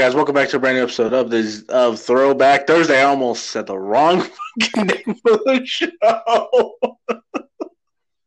guys. 0.00 0.14
Welcome 0.14 0.34
back 0.34 0.48
to 0.48 0.56
a 0.56 0.58
brand 0.58 0.78
new 0.78 0.82
episode 0.82 1.12
of 1.12 1.28
this 1.28 1.62
of 1.68 2.00
Throwback 2.00 2.66
Thursday. 2.66 3.02
I 3.02 3.04
almost 3.04 3.50
said 3.50 3.66
the 3.66 3.78
wrong 3.78 4.22
fucking 4.62 4.86
name 4.86 5.20
of 5.26 5.40
the 5.44 5.60
show. 5.66 5.90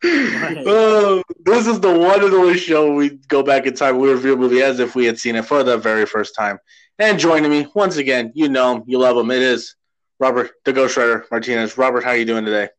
Oh, 0.06 1.24
this 1.44 1.66
is 1.66 1.80
the 1.80 1.92
one 1.92 2.24
and 2.24 2.32
only 2.32 2.60
show 2.60 2.94
we 2.94 3.18
go 3.28 3.42
back 3.42 3.66
in 3.66 3.74
time. 3.74 3.98
We 3.98 4.12
review 4.12 4.34
a 4.34 4.38
movie 4.38 4.62
as 4.62 4.80
if 4.80 4.94
we 4.94 5.06
had 5.06 5.18
seen 5.18 5.36
it 5.36 5.46
for 5.46 5.64
the 5.64 5.80
very 5.80 6.06
first 6.06 6.36
time. 6.36 6.60
And 7.00 7.18
joining 7.18 7.50
me 7.50 7.66
once 7.74 7.98
again, 7.98 8.32
you 8.36 8.50
know 8.50 8.76
him, 8.76 8.84
you 8.86 9.00
love 9.00 9.18
him. 9.18 9.32
It 9.32 9.42
is 9.42 9.76
Robert, 10.20 10.52
the 10.66 10.74
Ghost 10.74 10.96
Rider 10.96 11.26
Martinez. 11.32 11.76
Robert, 11.76 12.04
how 12.04 12.12
are 12.12 12.18
you 12.18 12.26
doing 12.26 12.46
today? 12.46 12.70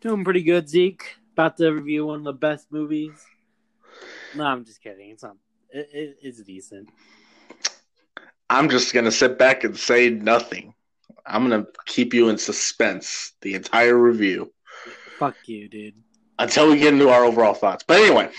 Doing 0.00 0.24
pretty 0.24 0.42
good, 0.42 0.68
Zeke. 0.68 1.18
About 1.34 1.56
to 1.58 1.70
review 1.70 2.06
one 2.06 2.18
of 2.18 2.24
the 2.24 2.32
best 2.32 2.66
movies. 2.72 3.12
No, 4.34 4.44
I'm 4.44 4.64
just 4.64 4.82
kidding. 4.82 5.10
It's 5.10 5.22
not. 5.22 5.36
It, 5.70 5.88
it, 5.92 6.16
it's 6.20 6.42
decent. 6.42 6.88
I'm 8.50 8.68
just 8.68 8.92
gonna 8.92 9.12
sit 9.12 9.38
back 9.38 9.62
and 9.64 9.76
say 9.78 10.10
nothing. 10.10 10.74
I'm 11.24 11.48
gonna 11.48 11.66
keep 11.86 12.12
you 12.12 12.28
in 12.30 12.36
suspense 12.36 13.32
the 13.42 13.54
entire 13.54 13.96
review 13.96 14.52
Fuck 15.18 15.36
you, 15.46 15.68
dude. 15.68 15.94
until 16.38 16.68
we 16.68 16.78
get 16.78 16.92
into 16.92 17.08
our 17.10 17.24
overall 17.24 17.54
thoughts. 17.54 17.84
But 17.86 18.00
anyway, 18.00 18.30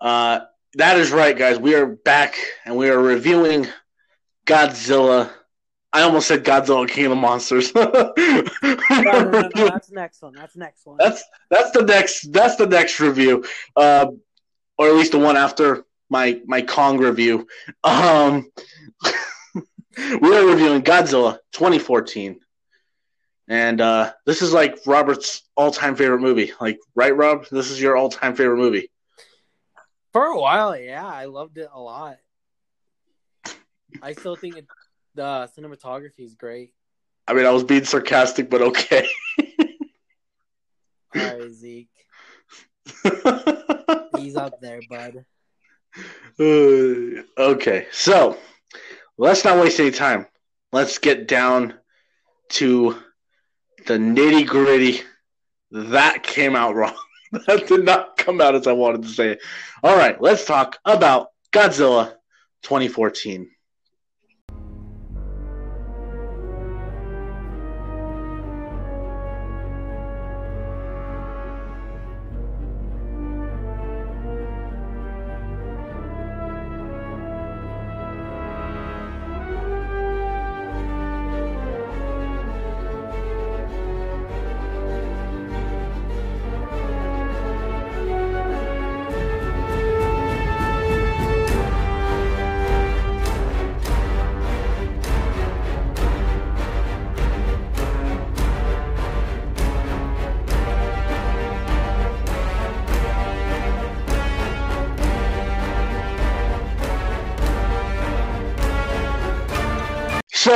uh, 0.00 0.40
that 0.74 0.98
is 0.98 1.10
right, 1.10 1.36
guys. 1.36 1.58
We 1.58 1.74
are 1.74 1.86
back 1.86 2.36
and 2.66 2.76
we 2.76 2.90
are 2.90 2.98
reviewing 3.00 3.66
Godzilla. 4.46 5.30
I 5.92 6.02
almost 6.02 6.28
said 6.28 6.44
Godzilla 6.44 6.86
King 6.86 7.06
of 7.06 7.10
the 7.10 7.16
Monsters. 7.16 7.72
No, 8.98 9.20
no, 9.20 9.30
no, 9.30 9.48
no, 9.54 9.68
that's 9.68 9.88
the 9.88 9.94
next 9.94 10.22
one. 10.22 10.32
That's 10.34 10.54
the 10.54 10.58
next 10.60 10.84
one. 10.86 10.96
that's 10.98 11.22
that's 11.50 11.70
the 11.70 11.82
next 11.82 12.32
that's 12.32 12.56
the 12.56 12.66
next 12.66 12.98
review, 13.00 13.44
uh, 13.76 14.06
or 14.78 14.88
at 14.88 14.94
least 14.94 15.12
the 15.12 15.18
one 15.18 15.36
after 15.36 15.84
my 16.08 16.40
my 16.46 16.62
Kong 16.62 16.98
review. 16.98 17.46
Um, 17.84 18.50
we 19.96 20.36
are 20.36 20.46
reviewing 20.46 20.82
Godzilla 20.82 21.38
2014, 21.52 22.40
and 23.48 23.80
uh, 23.80 24.12
this 24.24 24.42
is 24.42 24.52
like 24.52 24.78
Robert's 24.86 25.42
all 25.56 25.70
time 25.70 25.96
favorite 25.96 26.20
movie. 26.20 26.52
Like, 26.60 26.78
right, 26.94 27.16
Rob? 27.16 27.46
This 27.50 27.70
is 27.70 27.80
your 27.80 27.96
all 27.96 28.08
time 28.08 28.34
favorite 28.34 28.58
movie. 28.58 28.90
For 30.12 30.24
a 30.24 30.38
while, 30.40 30.76
yeah, 30.76 31.06
I 31.06 31.26
loved 31.26 31.58
it 31.58 31.68
a 31.72 31.80
lot. 31.80 32.16
I 34.02 34.12
still 34.12 34.36
think 34.36 34.56
it, 34.56 34.66
the 35.14 35.50
cinematography 35.56 36.20
is 36.20 36.34
great. 36.34 36.72
I 37.28 37.34
mean, 37.34 37.46
I 37.46 37.50
was 37.50 37.64
being 37.64 37.84
sarcastic, 37.84 38.48
but 38.48 38.62
okay. 38.62 39.06
All 41.14 41.22
right, 41.22 41.50
Zeke, 41.50 41.88
he's 44.16 44.36
up 44.36 44.60
there, 44.60 44.80
bud. 44.88 45.24
Uh, 46.38 47.22
okay, 47.38 47.86
so 47.92 48.36
let's 49.16 49.44
not 49.44 49.58
waste 49.58 49.80
any 49.80 49.90
time. 49.90 50.26
Let's 50.72 50.98
get 50.98 51.28
down 51.28 51.74
to 52.50 52.96
the 53.86 53.94
nitty 53.94 54.46
gritty. 54.46 55.02
That 55.70 56.22
came 56.22 56.54
out 56.54 56.74
wrong. 56.74 56.96
that 57.46 57.66
did 57.66 57.84
not 57.84 58.16
come 58.16 58.40
out 58.40 58.54
as 58.54 58.66
I 58.66 58.72
wanted 58.72 59.02
to 59.02 59.08
say 59.08 59.30
it. 59.30 59.40
All 59.82 59.96
right, 59.96 60.20
let's 60.20 60.44
talk 60.44 60.78
about 60.84 61.28
Godzilla 61.52 62.14
2014. 62.62 63.50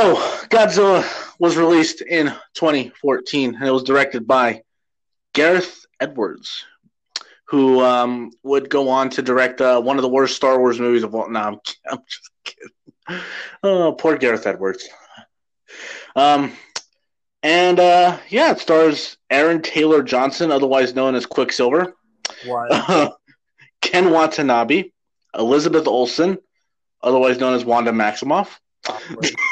So, 0.01 0.15
Godzilla 0.47 1.05
was 1.37 1.57
released 1.57 2.01
in 2.01 2.33
2014, 2.55 3.53
and 3.53 3.63
it 3.63 3.69
was 3.69 3.83
directed 3.83 4.25
by 4.25 4.63
Gareth 5.33 5.85
Edwards, 5.99 6.65
who 7.45 7.81
um, 7.81 8.31
would 8.41 8.67
go 8.67 8.89
on 8.89 9.11
to 9.11 9.21
direct 9.21 9.61
uh, 9.61 9.79
one 9.79 9.99
of 9.99 10.01
the 10.01 10.09
worst 10.09 10.35
Star 10.35 10.57
Wars 10.57 10.79
movies 10.79 11.03
of 11.03 11.13
all. 11.13 11.29
No, 11.29 11.39
I'm, 11.39 11.53
I'm 11.91 11.99
just 12.09 12.31
kidding. 12.43 13.23
Oh, 13.61 13.93
poor 13.93 14.17
Gareth 14.17 14.47
Edwards. 14.47 14.89
Um, 16.15 16.53
and 17.43 17.79
uh, 17.79 18.17
yeah, 18.29 18.53
it 18.53 18.59
stars 18.59 19.17
Aaron 19.29 19.61
Taylor 19.61 20.01
Johnson, 20.01 20.49
otherwise 20.49 20.95
known 20.95 21.13
as 21.13 21.27
Quicksilver? 21.27 21.93
Ken 23.81 24.09
Watanabe, 24.09 24.85
Elizabeth 25.37 25.85
Olsen, 25.85 26.39
otherwise 27.03 27.37
known 27.37 27.53
as 27.53 27.63
Wanda 27.63 27.91
Maximoff. 27.91 28.57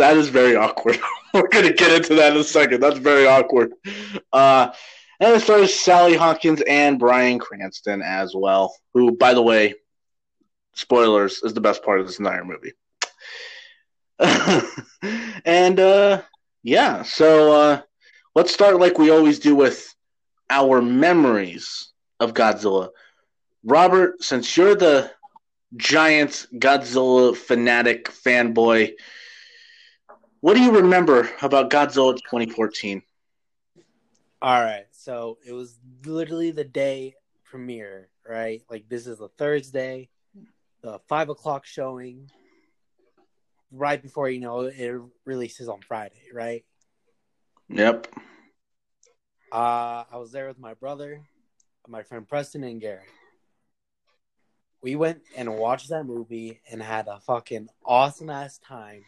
That 0.00 0.16
is 0.16 0.30
very 0.30 0.56
awkward. 0.56 0.98
We're 1.34 1.48
gonna 1.48 1.74
get 1.74 1.92
into 1.92 2.14
that 2.14 2.32
in 2.32 2.40
a 2.40 2.44
second. 2.44 2.80
That's 2.80 2.98
very 2.98 3.26
awkward. 3.26 3.74
Uh, 4.32 4.72
and 5.20 5.36
it 5.36 5.42
stars 5.42 5.74
Sally 5.74 6.16
Hawkins 6.16 6.62
and 6.66 6.98
Bryan 6.98 7.38
Cranston 7.38 8.00
as 8.00 8.34
well, 8.34 8.74
who, 8.94 9.12
by 9.12 9.34
the 9.34 9.42
way, 9.42 9.74
spoilers, 10.74 11.42
is 11.42 11.52
the 11.52 11.60
best 11.60 11.84
part 11.84 12.00
of 12.00 12.06
this 12.06 12.18
entire 12.18 12.46
movie. 12.46 12.72
and 15.44 15.78
uh, 15.78 16.22
yeah, 16.62 17.02
so 17.02 17.52
uh, 17.52 17.82
let's 18.34 18.54
start 18.54 18.80
like 18.80 18.98
we 18.98 19.10
always 19.10 19.38
do 19.38 19.54
with 19.54 19.94
our 20.48 20.80
memories 20.80 21.90
of 22.18 22.32
Godzilla. 22.32 22.88
Robert, 23.62 24.22
since 24.22 24.56
you're 24.56 24.74
the 24.74 25.10
giant 25.76 26.46
Godzilla 26.54 27.36
fanatic 27.36 28.06
fanboy, 28.10 28.94
what 30.40 30.54
do 30.54 30.62
you 30.62 30.72
remember 30.72 31.28
about 31.42 31.70
Godzilla 31.70 32.16
2014? 32.16 33.02
All 34.42 34.62
right, 34.62 34.86
so 34.90 35.38
it 35.46 35.52
was 35.52 35.78
literally 36.06 36.50
the 36.50 36.64
day 36.64 37.14
premiere, 37.44 38.08
right? 38.26 38.62
Like 38.70 38.88
this 38.88 39.06
is 39.06 39.20
a 39.20 39.28
Thursday, 39.28 40.08
the 40.82 40.98
five 41.08 41.28
o'clock 41.28 41.66
showing, 41.66 42.30
right 43.70 44.02
before 44.02 44.30
you 44.30 44.40
know 44.40 44.60
it 44.62 45.00
releases 45.26 45.68
on 45.68 45.80
Friday, 45.82 46.22
right? 46.32 46.64
Yep. 47.68 48.06
Uh, 49.52 50.04
I 50.10 50.16
was 50.16 50.32
there 50.32 50.48
with 50.48 50.58
my 50.58 50.74
brother, 50.74 51.20
my 51.86 52.02
friend 52.02 52.26
Preston, 52.26 52.64
and 52.64 52.80
Gary. 52.80 53.04
We 54.82 54.96
went 54.96 55.20
and 55.36 55.56
watched 55.56 55.90
that 55.90 56.04
movie 56.04 56.62
and 56.70 56.82
had 56.82 57.08
a 57.08 57.20
fucking 57.20 57.68
awesome 57.84 58.30
ass 58.30 58.58
time. 58.58 59.04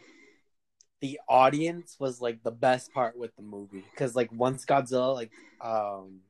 The 1.03 1.19
audience 1.27 1.97
was 1.99 2.21
like 2.21 2.43
the 2.43 2.51
best 2.51 2.93
part 2.93 3.17
with 3.17 3.35
the 3.35 3.41
movie 3.41 3.83
because 3.91 4.15
like 4.15 4.31
once 4.31 4.65
Godzilla 4.65 5.13
like 5.13 5.31
um 5.59 6.21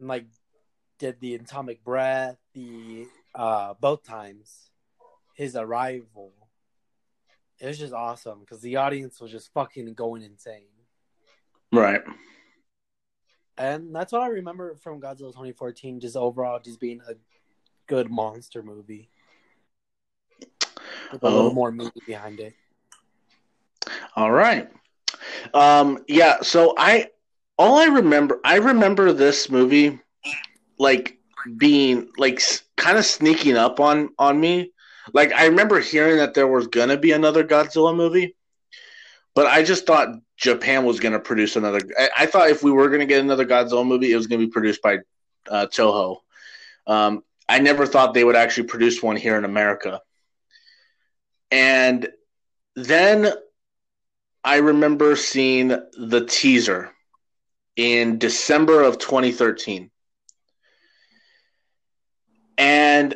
like 0.00 0.24
did 0.98 1.20
the 1.20 1.34
atomic 1.34 1.84
breath 1.84 2.38
the 2.54 3.06
uh 3.34 3.74
both 3.78 4.02
times 4.02 4.70
his 5.34 5.56
arrival 5.56 6.32
it 7.60 7.66
was 7.66 7.78
just 7.78 7.92
awesome 7.92 8.40
because 8.40 8.62
the 8.62 8.76
audience 8.76 9.20
was 9.20 9.30
just 9.30 9.52
fucking 9.52 9.92
going 9.92 10.22
insane. 10.22 10.64
Right. 11.70 12.00
And 13.58 13.94
that's 13.94 14.10
what 14.12 14.22
I 14.22 14.28
remember 14.28 14.74
from 14.76 15.02
Godzilla 15.02 15.32
2014, 15.32 16.00
just 16.00 16.16
overall 16.16 16.60
just 16.60 16.80
being 16.80 17.02
a 17.06 17.12
good 17.86 18.10
monster 18.10 18.62
movie. 18.62 19.10
With 21.12 21.22
a 21.22 21.26
Oh. 21.26 21.34
little 21.34 21.52
more 21.52 21.70
meat 21.70 21.92
behind 22.06 22.40
it. 22.40 22.54
All 24.18 24.32
right. 24.32 24.68
Um, 25.54 26.02
yeah, 26.08 26.40
so 26.40 26.74
I 26.76 27.10
all 27.56 27.78
I 27.78 27.84
remember 27.84 28.40
I 28.44 28.56
remember 28.56 29.12
this 29.12 29.48
movie 29.48 30.00
like 30.76 31.18
being 31.56 32.08
like 32.18 32.42
kind 32.76 32.98
of 32.98 33.04
sneaking 33.04 33.56
up 33.56 33.78
on 33.78 34.08
on 34.18 34.40
me. 34.40 34.72
Like 35.12 35.32
I 35.32 35.46
remember 35.46 35.78
hearing 35.78 36.16
that 36.16 36.34
there 36.34 36.48
was 36.48 36.66
going 36.66 36.88
to 36.88 36.96
be 36.96 37.12
another 37.12 37.44
Godzilla 37.44 37.94
movie, 37.94 38.34
but 39.36 39.46
I 39.46 39.62
just 39.62 39.86
thought 39.86 40.08
Japan 40.36 40.84
was 40.84 40.98
going 40.98 41.12
to 41.12 41.20
produce 41.20 41.54
another 41.54 41.78
I, 41.96 42.10
I 42.18 42.26
thought 42.26 42.50
if 42.50 42.64
we 42.64 42.72
were 42.72 42.88
going 42.88 42.98
to 42.98 43.06
get 43.06 43.20
another 43.22 43.46
Godzilla 43.46 43.86
movie, 43.86 44.10
it 44.10 44.16
was 44.16 44.26
going 44.26 44.40
to 44.40 44.46
be 44.48 44.52
produced 44.52 44.82
by 44.82 44.98
uh, 45.48 45.66
Toho. 45.66 46.16
Um, 46.88 47.22
I 47.48 47.60
never 47.60 47.86
thought 47.86 48.14
they 48.14 48.24
would 48.24 48.34
actually 48.34 48.66
produce 48.66 49.00
one 49.00 49.14
here 49.14 49.38
in 49.38 49.44
America. 49.44 50.00
And 51.52 52.08
then 52.74 53.32
I 54.44 54.56
remember 54.56 55.16
seeing 55.16 55.68
the 55.68 56.26
teaser 56.28 56.92
in 57.76 58.18
December 58.18 58.82
of 58.82 58.98
2013. 58.98 59.90
And 62.56 63.14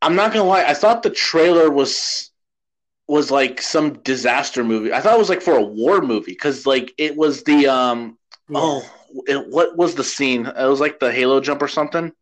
I'm 0.00 0.16
not 0.16 0.32
gonna 0.32 0.48
lie, 0.48 0.64
I 0.64 0.74
thought 0.74 1.02
the 1.02 1.10
trailer 1.10 1.70
was 1.70 2.30
was 3.08 3.30
like 3.30 3.60
some 3.62 3.94
disaster 4.00 4.64
movie. 4.64 4.92
I 4.92 5.00
thought 5.00 5.14
it 5.14 5.18
was 5.18 5.28
like 5.28 5.42
for 5.42 5.56
a 5.56 5.62
war 5.62 6.00
movie 6.00 6.32
because 6.32 6.66
like 6.66 6.92
it 6.98 7.16
was 7.16 7.44
the 7.44 7.68
um 7.68 8.18
yeah. 8.48 8.58
oh 8.60 8.90
it, 9.26 9.48
what 9.48 9.76
was 9.76 9.94
the 9.94 10.04
scene? 10.04 10.46
It 10.46 10.66
was 10.66 10.80
like 10.80 10.98
the 10.98 11.12
Halo 11.12 11.40
jump 11.40 11.62
or 11.62 11.68
something, 11.68 12.12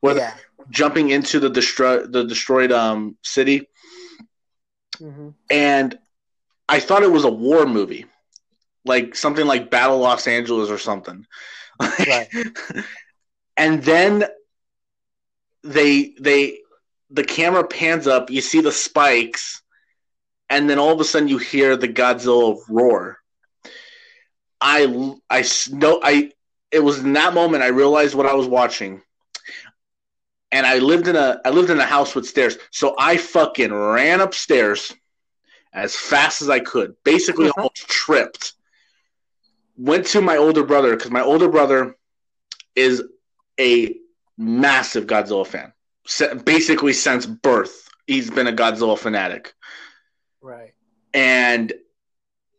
where 0.00 0.16
yeah. 0.16 0.34
jumping 0.70 1.10
into 1.10 1.40
the 1.40 1.50
destroy 1.50 2.06
the 2.06 2.24
destroyed 2.24 2.72
um 2.72 3.16
city, 3.22 3.68
mm-hmm. 4.98 5.30
and 5.50 5.98
I 6.72 6.80
thought 6.80 7.02
it 7.02 7.12
was 7.12 7.24
a 7.24 7.30
war 7.30 7.66
movie, 7.66 8.06
like 8.86 9.14
something 9.14 9.46
like 9.46 9.70
Battle 9.70 9.98
Los 9.98 10.26
Angeles 10.26 10.70
or 10.70 10.78
something. 10.78 11.26
Right. 11.78 12.28
and 13.58 13.82
then 13.82 14.24
they 15.62 16.14
they 16.18 16.60
the 17.10 17.24
camera 17.24 17.62
pans 17.62 18.06
up, 18.06 18.30
you 18.30 18.40
see 18.40 18.62
the 18.62 18.72
spikes, 18.72 19.60
and 20.48 20.68
then 20.68 20.78
all 20.78 20.92
of 20.92 20.98
a 21.00 21.04
sudden 21.04 21.28
you 21.28 21.36
hear 21.36 21.76
the 21.76 21.88
Godzilla 21.88 22.58
roar. 22.70 23.18
I 24.58 25.14
I 25.28 25.44
know 25.72 26.00
I 26.02 26.32
it 26.70 26.82
was 26.82 27.00
in 27.00 27.12
that 27.12 27.34
moment 27.34 27.64
I 27.64 27.68
realized 27.68 28.14
what 28.14 28.24
I 28.24 28.32
was 28.32 28.46
watching. 28.48 29.02
And 30.50 30.64
I 30.64 30.78
lived 30.78 31.06
in 31.06 31.16
a 31.16 31.38
I 31.44 31.50
lived 31.50 31.68
in 31.68 31.80
a 31.80 31.84
house 31.84 32.14
with 32.14 32.26
stairs. 32.26 32.56
So 32.70 32.94
I 32.98 33.18
fucking 33.18 33.74
ran 33.74 34.22
upstairs 34.22 34.94
as 35.72 35.96
fast 35.96 36.42
as 36.42 36.48
I 36.48 36.60
could. 36.60 36.94
Basically 37.04 37.46
uh-huh. 37.46 37.62
almost 37.62 37.88
tripped. 37.88 38.54
Went 39.76 40.06
to 40.08 40.20
my 40.20 40.36
older 40.36 40.64
brother 40.64 40.96
cuz 40.96 41.10
my 41.10 41.22
older 41.22 41.48
brother 41.48 41.96
is 42.74 43.02
a 43.58 43.96
massive 44.36 45.06
Godzilla 45.06 45.46
fan. 45.46 45.72
Basically 46.44 46.92
since 46.92 47.26
birth, 47.26 47.88
he's 48.06 48.30
been 48.30 48.46
a 48.46 48.52
Godzilla 48.52 48.98
fanatic. 48.98 49.54
Right. 50.40 50.74
And 51.14 51.72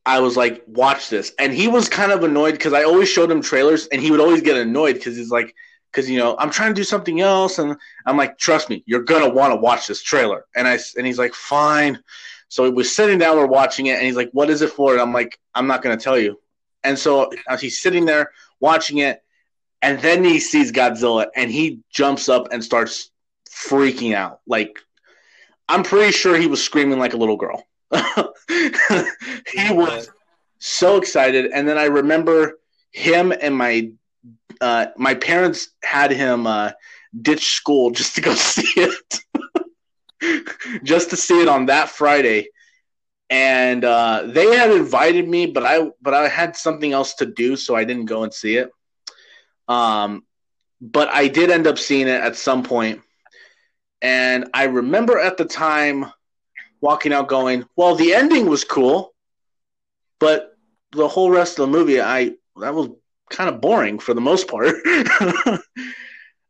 I 0.05 0.19
was 0.19 0.35
like, 0.35 0.63
watch 0.67 1.09
this. 1.09 1.33
And 1.39 1.53
he 1.53 1.67
was 1.67 1.87
kind 1.87 2.11
of 2.11 2.23
annoyed 2.23 2.53
because 2.53 2.73
I 2.73 2.83
always 2.83 3.09
showed 3.09 3.31
him 3.31 3.41
trailers 3.41 3.87
and 3.87 4.01
he 4.01 4.11
would 4.11 4.19
always 4.19 4.41
get 4.41 4.57
annoyed 4.57 4.93
because 4.93 5.15
he's 5.15 5.31
like, 5.31 5.55
because, 5.91 6.09
you 6.09 6.17
know, 6.17 6.35
I'm 6.39 6.49
trying 6.49 6.71
to 6.71 6.79
do 6.79 6.83
something 6.83 7.21
else. 7.21 7.59
And 7.59 7.77
I'm 8.05 8.17
like, 8.17 8.37
trust 8.37 8.69
me, 8.69 8.83
you're 8.85 9.03
going 9.03 9.23
to 9.23 9.29
want 9.29 9.53
to 9.53 9.57
watch 9.57 9.87
this 9.87 10.01
trailer. 10.01 10.45
And 10.55 10.67
I, 10.67 10.79
and 10.97 11.05
he's 11.05 11.19
like, 11.19 11.33
fine. 11.33 11.99
So 12.53 12.69
we're 12.69 12.83
sitting 12.83 13.17
down, 13.17 13.37
we're 13.37 13.47
watching 13.47 13.87
it. 13.87 13.97
And 13.97 14.05
he's 14.05 14.15
like, 14.15 14.29
what 14.31 14.51
is 14.51 14.61
it 14.61 14.69
for? 14.69 14.91
And 14.91 15.01
I'm 15.01 15.11
like, 15.11 15.39
I'm 15.55 15.65
not 15.65 15.81
going 15.81 15.97
to 15.97 16.03
tell 16.03 16.19
you. 16.19 16.39
And 16.83 16.99
so 16.99 17.31
he's 17.59 17.81
sitting 17.81 18.05
there 18.05 18.31
watching 18.59 18.99
it. 18.99 19.23
And 19.81 19.99
then 20.01 20.23
he 20.23 20.39
sees 20.39 20.71
Godzilla 20.71 21.25
and 21.35 21.49
he 21.49 21.79
jumps 21.89 22.29
up 22.29 22.49
and 22.51 22.63
starts 22.63 23.09
freaking 23.49 24.13
out. 24.13 24.41
Like, 24.45 24.77
I'm 25.67 25.81
pretty 25.81 26.11
sure 26.11 26.37
he 26.37 26.45
was 26.45 26.63
screaming 26.63 26.99
like 26.99 27.15
a 27.15 27.17
little 27.17 27.37
girl. 27.37 27.65
he 27.91 29.71
was 29.71 30.11
so 30.59 30.97
excited, 30.97 31.51
and 31.51 31.67
then 31.67 31.79
I 31.79 31.85
remember 31.85 32.59
him 32.91 33.33
and 33.41 33.55
my 33.55 33.91
uh, 34.61 34.87
my 34.95 35.15
parents 35.15 35.69
had 35.83 36.11
him 36.11 36.45
uh, 36.45 36.71
ditch 37.19 37.55
school 37.55 37.89
just 37.99 38.13
to 38.15 38.21
go 38.21 38.35
see 38.35 38.79
it, 38.79 39.19
just 40.83 41.09
to 41.09 41.17
see 41.17 41.41
it 41.41 41.47
on 41.47 41.67
that 41.67 41.89
Friday. 41.89 42.49
And 43.29 43.83
uh, 43.83 44.23
they 44.27 44.55
had 44.55 44.71
invited 44.71 45.27
me, 45.27 45.47
but 45.47 45.63
I 45.63 45.89
but 46.01 46.13
I 46.13 46.27
had 46.27 46.55
something 46.55 46.91
else 46.91 47.15
to 47.15 47.25
do, 47.25 47.55
so 47.55 47.75
I 47.75 47.83
didn't 47.83 48.05
go 48.05 48.23
and 48.23 48.33
see 48.33 48.57
it. 48.57 48.69
Um, 49.67 50.23
but 50.81 51.09
I 51.09 51.29
did 51.29 51.49
end 51.49 51.65
up 51.65 51.79
seeing 51.79 52.07
it 52.07 52.21
at 52.21 52.35
some 52.35 52.63
point, 52.63 53.01
and 54.01 54.49
I 54.53 54.65
remember 54.65 55.17
at 55.17 55.37
the 55.37 55.45
time 55.45 56.05
walking 56.81 57.13
out 57.13 57.29
going, 57.29 57.65
well, 57.77 57.95
the 57.95 58.13
ending 58.13 58.45
was 58.47 58.65
cool, 58.65 59.15
but 60.19 60.55
the 60.91 61.07
whole 61.07 61.31
rest 61.31 61.57
of 61.57 61.65
the 61.65 61.77
movie, 61.77 62.01
I 62.01 62.33
that 62.57 62.75
was 62.75 62.89
kind 63.31 63.49
of 63.49 63.61
boring 63.61 63.97
for 63.99 64.13
the 64.13 64.21
most 64.21 64.47
part. 64.47 64.75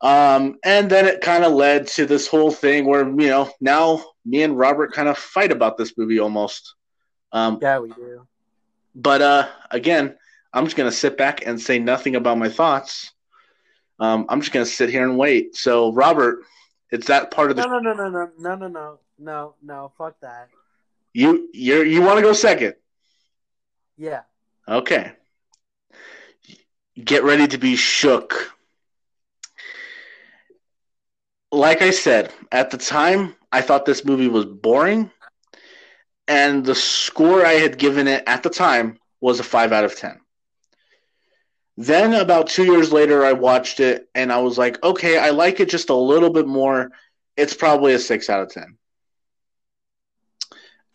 um, 0.03 0.59
and 0.63 0.89
then 0.89 1.07
it 1.07 1.21
kind 1.21 1.43
of 1.43 1.53
led 1.53 1.87
to 1.87 2.05
this 2.05 2.27
whole 2.27 2.51
thing 2.51 2.85
where 2.85 3.07
you 3.07 3.27
know 3.27 3.51
now 3.59 4.03
me 4.25 4.43
and 4.43 4.57
Robert 4.57 4.93
kind 4.93 5.09
of 5.09 5.17
fight 5.17 5.51
about 5.51 5.77
this 5.77 5.97
movie 5.97 6.19
almost. 6.19 6.75
Um, 7.31 7.57
yeah, 7.61 7.79
we 7.79 7.89
do. 7.89 8.27
But 8.93 9.21
uh, 9.23 9.49
again, 9.71 10.15
I'm 10.53 10.65
just 10.65 10.75
gonna 10.75 10.91
sit 10.91 11.17
back 11.17 11.47
and 11.47 11.59
say 11.59 11.79
nothing 11.79 12.15
about 12.15 12.37
my 12.37 12.49
thoughts. 12.49 13.11
Um, 13.99 14.27
I'm 14.29 14.41
just 14.41 14.51
gonna 14.51 14.65
sit 14.65 14.89
here 14.89 15.03
and 15.03 15.17
wait. 15.17 15.55
So, 15.55 15.91
Robert, 15.93 16.43
it's 16.91 17.07
that 17.07 17.31
part 17.31 17.49
of 17.49 17.57
the. 17.57 17.63
No, 17.63 17.79
no, 17.79 17.93
no, 17.93 18.09
no, 18.09 18.29
no, 18.37 18.55
no, 18.55 18.67
no 18.67 18.99
no, 19.19 19.55
no, 19.61 19.91
fuck 19.97 20.19
that. 20.21 20.49
You 21.13 21.49
you 21.53 21.83
you 21.83 22.01
want 22.01 22.17
to 22.17 22.23
go 22.23 22.33
second? 22.33 22.75
Yeah. 23.97 24.21
Okay. 24.67 25.11
Get 27.01 27.23
ready 27.23 27.47
to 27.47 27.57
be 27.57 27.75
shook. 27.75 28.52
Like 31.53 31.81
I 31.81 31.91
said, 31.91 32.33
at 32.51 32.71
the 32.71 32.77
time, 32.77 33.35
I 33.51 33.61
thought 33.61 33.85
this 33.85 34.03
movie 34.03 34.27
was 34.27 34.45
boring, 34.45 35.11
and 36.27 36.65
the 36.65 36.75
score 36.75 37.45
I 37.45 37.53
had 37.53 37.77
given 37.77 38.07
it 38.07 38.23
at 38.27 38.43
the 38.43 38.49
time 38.49 38.97
was 39.21 39.39
a 39.39 39.43
5 39.43 39.71
out 39.71 39.85
of 39.85 39.95
10. 39.95 40.19
Then, 41.77 42.13
about 42.13 42.47
two 42.47 42.65
years 42.65 42.91
later, 42.91 43.23
I 43.23 43.33
watched 43.33 43.79
it 43.79 44.07
and 44.13 44.31
I 44.31 44.39
was 44.39 44.57
like, 44.57 44.83
okay, 44.83 45.17
I 45.17 45.29
like 45.29 45.59
it 45.59 45.69
just 45.69 45.89
a 45.89 45.95
little 45.95 46.29
bit 46.29 46.47
more. 46.47 46.91
It's 47.37 47.53
probably 47.53 47.93
a 47.93 47.99
6 47.99 48.29
out 48.29 48.41
of 48.41 48.49
10 48.49 48.77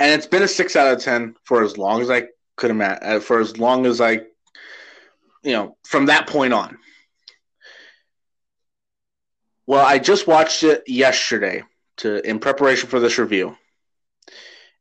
and 0.00 0.12
it's 0.12 0.26
been 0.26 0.42
a 0.42 0.48
six 0.48 0.76
out 0.76 0.92
of 0.92 1.02
ten 1.02 1.34
for 1.44 1.62
as 1.62 1.76
long 1.76 2.00
as 2.00 2.10
I 2.10 2.24
could 2.56 2.70
imagine. 2.70 3.02
Uh, 3.02 3.20
for 3.20 3.40
as 3.40 3.58
long 3.58 3.86
as 3.86 4.00
I, 4.00 4.12
you 5.42 5.52
know, 5.52 5.76
from 5.84 6.06
that 6.06 6.28
point 6.28 6.52
on. 6.52 6.78
Well, 9.68 9.84
I 9.84 9.98
just 9.98 10.26
watched 10.26 10.62
it 10.62 10.82
yesterday 10.86 11.62
to 11.98 12.26
in 12.26 12.38
preparation 12.38 12.88
for 12.88 13.00
this 13.00 13.18
review, 13.18 13.54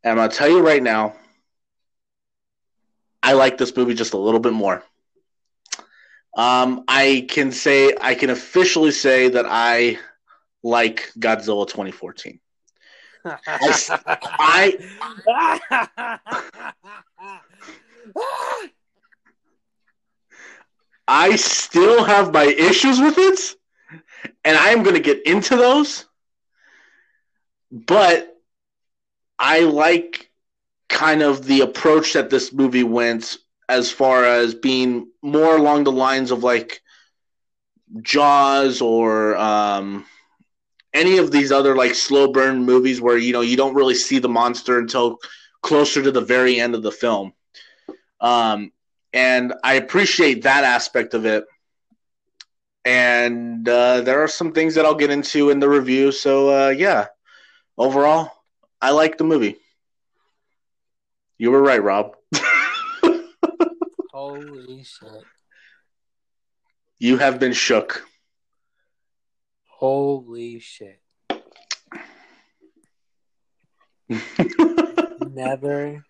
and 0.02 0.12
I'm 0.12 0.16
gonna 0.16 0.32
tell 0.32 0.48
you 0.48 0.62
right 0.66 0.82
now, 0.82 1.14
I 3.22 3.34
like 3.34 3.58
this 3.58 3.76
movie 3.76 3.96
just 3.96 4.14
a 4.14 4.18
little 4.18 4.40
bit 4.40 4.54
more. 4.54 4.82
Um, 6.38 6.86
I 6.88 7.28
can 7.30 7.52
say 7.52 7.98
I 8.00 8.16
can 8.16 8.30
officially 8.30 8.92
say 8.92 9.28
that 9.28 9.46
I 9.46 10.00
like 10.64 11.12
Godzilla 11.20 11.68
2014. 11.68 12.40
I, 13.26 14.78
I 21.10 21.36
still 21.36 22.06
have 22.06 22.32
my 22.32 22.46
issues 22.46 23.02
with 23.02 23.18
it, 23.18 23.57
and 24.44 24.58
I 24.58 24.70
am 24.70 24.84
going 24.84 24.96
to 24.96 25.02
get 25.02 25.26
into 25.26 25.56
those. 25.56 26.06
But 27.72 28.36
I 29.38 29.62
like 29.62 30.30
kind 30.90 31.22
of 31.22 31.46
the 31.46 31.62
approach 31.62 32.14
that 32.14 32.30
this 32.30 32.54
movie 32.54 32.84
went 32.84 33.38
as 33.70 33.92
far 33.92 34.24
as 34.24 34.56
being 34.56 35.12
more 35.22 35.58
along 35.58 35.84
the 35.84 35.92
lines 35.92 36.32
of 36.32 36.44
like 36.44 36.82
Jaws 38.02 38.82
or 38.82 39.36
um, 39.36 40.06
any 40.94 41.18
of 41.18 41.32
these 41.32 41.52
other 41.52 41.76
like 41.76 41.96
slow 41.96 42.32
burn 42.32 42.64
movies 42.64 43.02
where 43.02 43.18
you 43.18 43.34
know 43.34 43.42
you 43.42 43.58
don't 43.58 43.76
really 43.76 43.96
see 43.96 44.20
the 44.20 44.30
monster 44.30 44.80
until 44.80 45.20
closer 45.62 46.02
to 46.02 46.12
the 46.12 46.22
very 46.22 46.60
end 46.60 46.76
of 46.76 46.84
the 46.84 46.92
film. 46.92 47.34
Um, 48.22 48.72
and 49.14 49.54
I 49.64 49.76
appreciate 49.76 50.44
that 50.44 50.64
aspect 50.64 51.14
of 51.14 51.26
it. 51.26 51.46
And 52.88 53.68
uh, 53.68 54.00
there 54.00 54.24
are 54.24 54.30
some 54.30 54.54
things 54.54 54.76
that 54.76 54.86
I'll 54.86 54.96
get 54.96 55.10
into 55.10 55.50
in 55.50 55.60
the 55.60 55.68
review. 55.68 56.14
So 56.14 56.68
uh, 56.68 56.70
yeah, 56.70 57.08
overall, 57.78 58.32
I 58.82 58.92
like 58.92 59.18
the 59.18 59.26
movie. 59.26 59.58
You 61.38 61.52
were 61.52 61.62
right, 61.62 61.84
Rob. 61.84 62.16
Holy 64.14 64.84
shit! 64.86 65.26
You 66.98 67.18
have 67.18 67.42
been 67.42 67.52
shook. 67.52 68.08
Holy 69.66 70.60
shit. 70.60 71.02
Never 75.20 76.06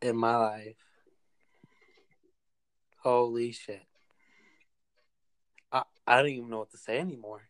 in 0.00 0.16
my 0.16 0.36
life. 0.36 0.76
Holy 3.02 3.52
shit. 3.52 3.82
I 6.06 6.18
don't 6.18 6.30
even 6.30 6.50
know 6.50 6.58
what 6.60 6.70
to 6.70 6.78
say 6.78 6.98
anymore. 6.98 7.42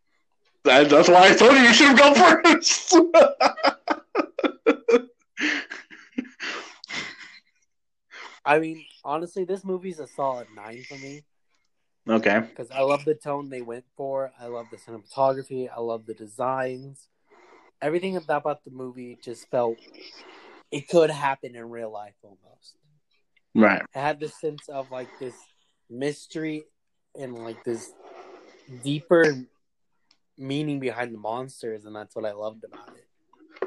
That, 0.65 0.89
that's 0.89 1.09
why 1.09 1.29
I 1.29 1.35
told 1.35 1.53
you 1.53 1.61
you 1.61 1.75
should 1.75 1.97
have 1.97 1.99
gone 1.99 2.15
first. 2.45 2.97
I 8.45 8.59
mean, 8.61 8.85
honestly, 9.05 9.45
this 9.45 9.65
movie's 9.65 9.99
a 9.99 10.07
solid 10.07 10.47
nine 10.55 10.83
for 10.89 10.97
me. 10.99 11.25
Okay. 12.09 12.41
Because 12.41 12.71
I 12.71 12.81
love 12.83 13.05
the 13.05 13.15
tone 13.15 13.51
they 13.51 13.61
went 13.61 13.85
for. 13.97 14.33
I 14.41 14.47
love 14.47 14.67
the 14.71 14.77
cinematography. 14.77 15.69
I 15.75 15.81
love 15.81 16.07
the 16.07 16.15
designs. 16.15 17.09
Everything 17.83 18.17
about 18.17 18.65
the 18.65 18.71
movie 18.71 19.19
just 19.23 19.51
felt 19.51 19.79
it 20.71 20.89
could 20.89 21.11
happen 21.11 21.57
in 21.57 21.69
real 21.69 21.93
life 21.93 22.15
almost. 22.23 22.77
Right. 23.55 23.83
I 23.95 23.99
had 23.99 24.21
this 24.21 24.41
sense 24.41 24.69
of 24.69 24.91
like 24.91 25.09
this 25.19 25.35
mystery 25.91 26.65
and 27.19 27.35
like 27.35 27.65
this 27.65 27.93
deeper 28.83 29.35
meaning 30.39 30.81
behind 30.81 31.15
the 31.15 31.19
monsters, 31.19 31.85
and 31.85 31.95
that's 31.95 32.15
what 32.15 32.25
I 32.25 32.33
loved 32.33 32.65
about 32.65 32.89
it. 32.97 33.07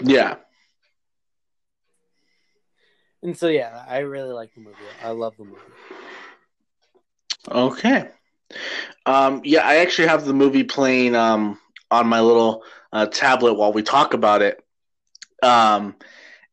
Yeah. 0.02 0.36
And 3.22 3.38
so, 3.38 3.48
yeah, 3.48 3.84
I 3.88 4.00
really 4.00 4.32
like 4.32 4.54
the 4.54 4.62
movie. 4.62 4.78
I 5.04 5.10
love 5.10 5.36
the 5.38 5.46
movie. 5.46 5.60
Okay. 7.50 8.10
Um, 9.06 9.42
yeah, 9.44 9.68
I 9.68 9.78
actually 9.78 10.08
have 10.08 10.26
the 10.26 10.34
movie 10.34 10.64
playing 10.64 11.16
um, 11.16 11.60
on 11.92 12.08
my 12.08 12.22
little 12.22 12.64
uh, 12.94 13.08
tablet 13.08 13.56
while 13.56 13.74
we 13.74 13.84
talk 13.84 14.14
about 14.14 14.42
it. 14.42 14.64
Um, 15.44 15.96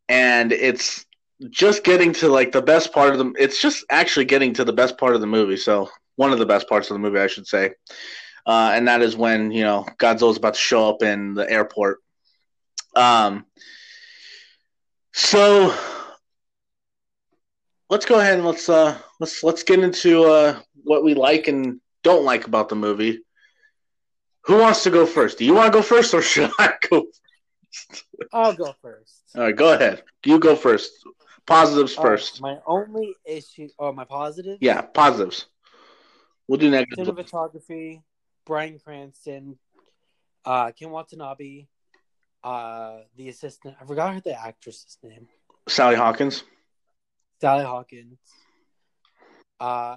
and 0.08 0.52
it's 0.52 1.06
just 1.50 1.84
getting 1.84 2.12
to 2.14 2.28
like 2.28 2.52
the 2.52 2.62
best 2.62 2.92
part 2.92 3.12
of 3.12 3.18
the 3.18 3.32
it's 3.38 3.60
just 3.60 3.84
actually 3.90 4.24
getting 4.24 4.54
to 4.54 4.64
the 4.64 4.72
best 4.72 4.96
part 4.96 5.14
of 5.14 5.20
the 5.20 5.26
movie 5.26 5.56
so 5.56 5.90
one 6.14 6.32
of 6.32 6.38
the 6.38 6.46
best 6.46 6.66
parts 6.66 6.90
of 6.90 6.94
the 6.94 6.98
movie 6.98 7.18
i 7.18 7.26
should 7.26 7.46
say 7.46 7.70
uh, 8.46 8.72
and 8.74 8.88
that 8.88 9.02
is 9.02 9.16
when 9.16 9.50
you 9.50 9.62
know 9.62 9.86
godzilla's 9.98 10.36
about 10.38 10.54
to 10.54 10.60
show 10.60 10.88
up 10.88 11.02
in 11.02 11.34
the 11.34 11.48
airport 11.50 11.98
um 12.94 13.44
so 15.12 15.74
let's 17.90 18.06
go 18.06 18.18
ahead 18.20 18.34
and 18.38 18.46
let's 18.46 18.68
uh 18.68 18.96
let's 19.20 19.42
let's 19.42 19.62
get 19.62 19.80
into 19.80 20.24
uh 20.24 20.58
what 20.84 21.04
we 21.04 21.14
like 21.14 21.48
and 21.48 21.80
don't 22.02 22.24
like 22.24 22.46
about 22.46 22.68
the 22.68 22.76
movie 22.76 23.20
who 24.44 24.58
wants 24.58 24.82
to 24.84 24.90
go 24.90 25.06
first 25.06 25.38
do 25.38 25.44
you 25.44 25.54
want 25.54 25.72
to 25.72 25.76
go 25.78 25.82
first 25.82 26.14
or 26.14 26.22
should 26.22 26.50
i 26.58 26.72
go 26.90 27.04
First? 28.18 28.32
I'll 28.32 28.52
go 28.54 28.72
first. 28.82 29.36
all 29.36 29.42
right 29.42 29.56
go 29.56 29.72
ahead 29.72 30.02
you 30.24 30.38
go 30.38 30.54
first 30.56 30.90
positives 31.46 31.96
right, 31.96 32.02
first 32.02 32.40
my 32.40 32.58
only 32.66 33.14
issue, 33.24 33.68
or 33.78 33.92
my 33.92 34.04
positive, 34.04 34.60
Yeah, 34.60 34.82
positives. 34.82 35.46
We'll 36.48 36.58
do 36.58 36.70
negatives. 36.70 37.08
cinematography, 37.08 38.02
Bryan 38.46 38.78
Cranston, 38.78 39.58
uh, 40.44 40.70
Ken 40.70 40.90
Watanabe, 40.90 41.66
uh, 42.42 43.00
the 43.16 43.28
assistant. 43.28 43.74
I 43.80 43.84
forgot 43.84 44.22
the 44.24 44.40
actress's 44.40 44.96
name. 45.02 45.26
Sally 45.68 45.96
Hawkins. 45.96 46.44
Sally 47.40 47.64
Hawkins. 47.64 48.18
Uh, 49.58 49.96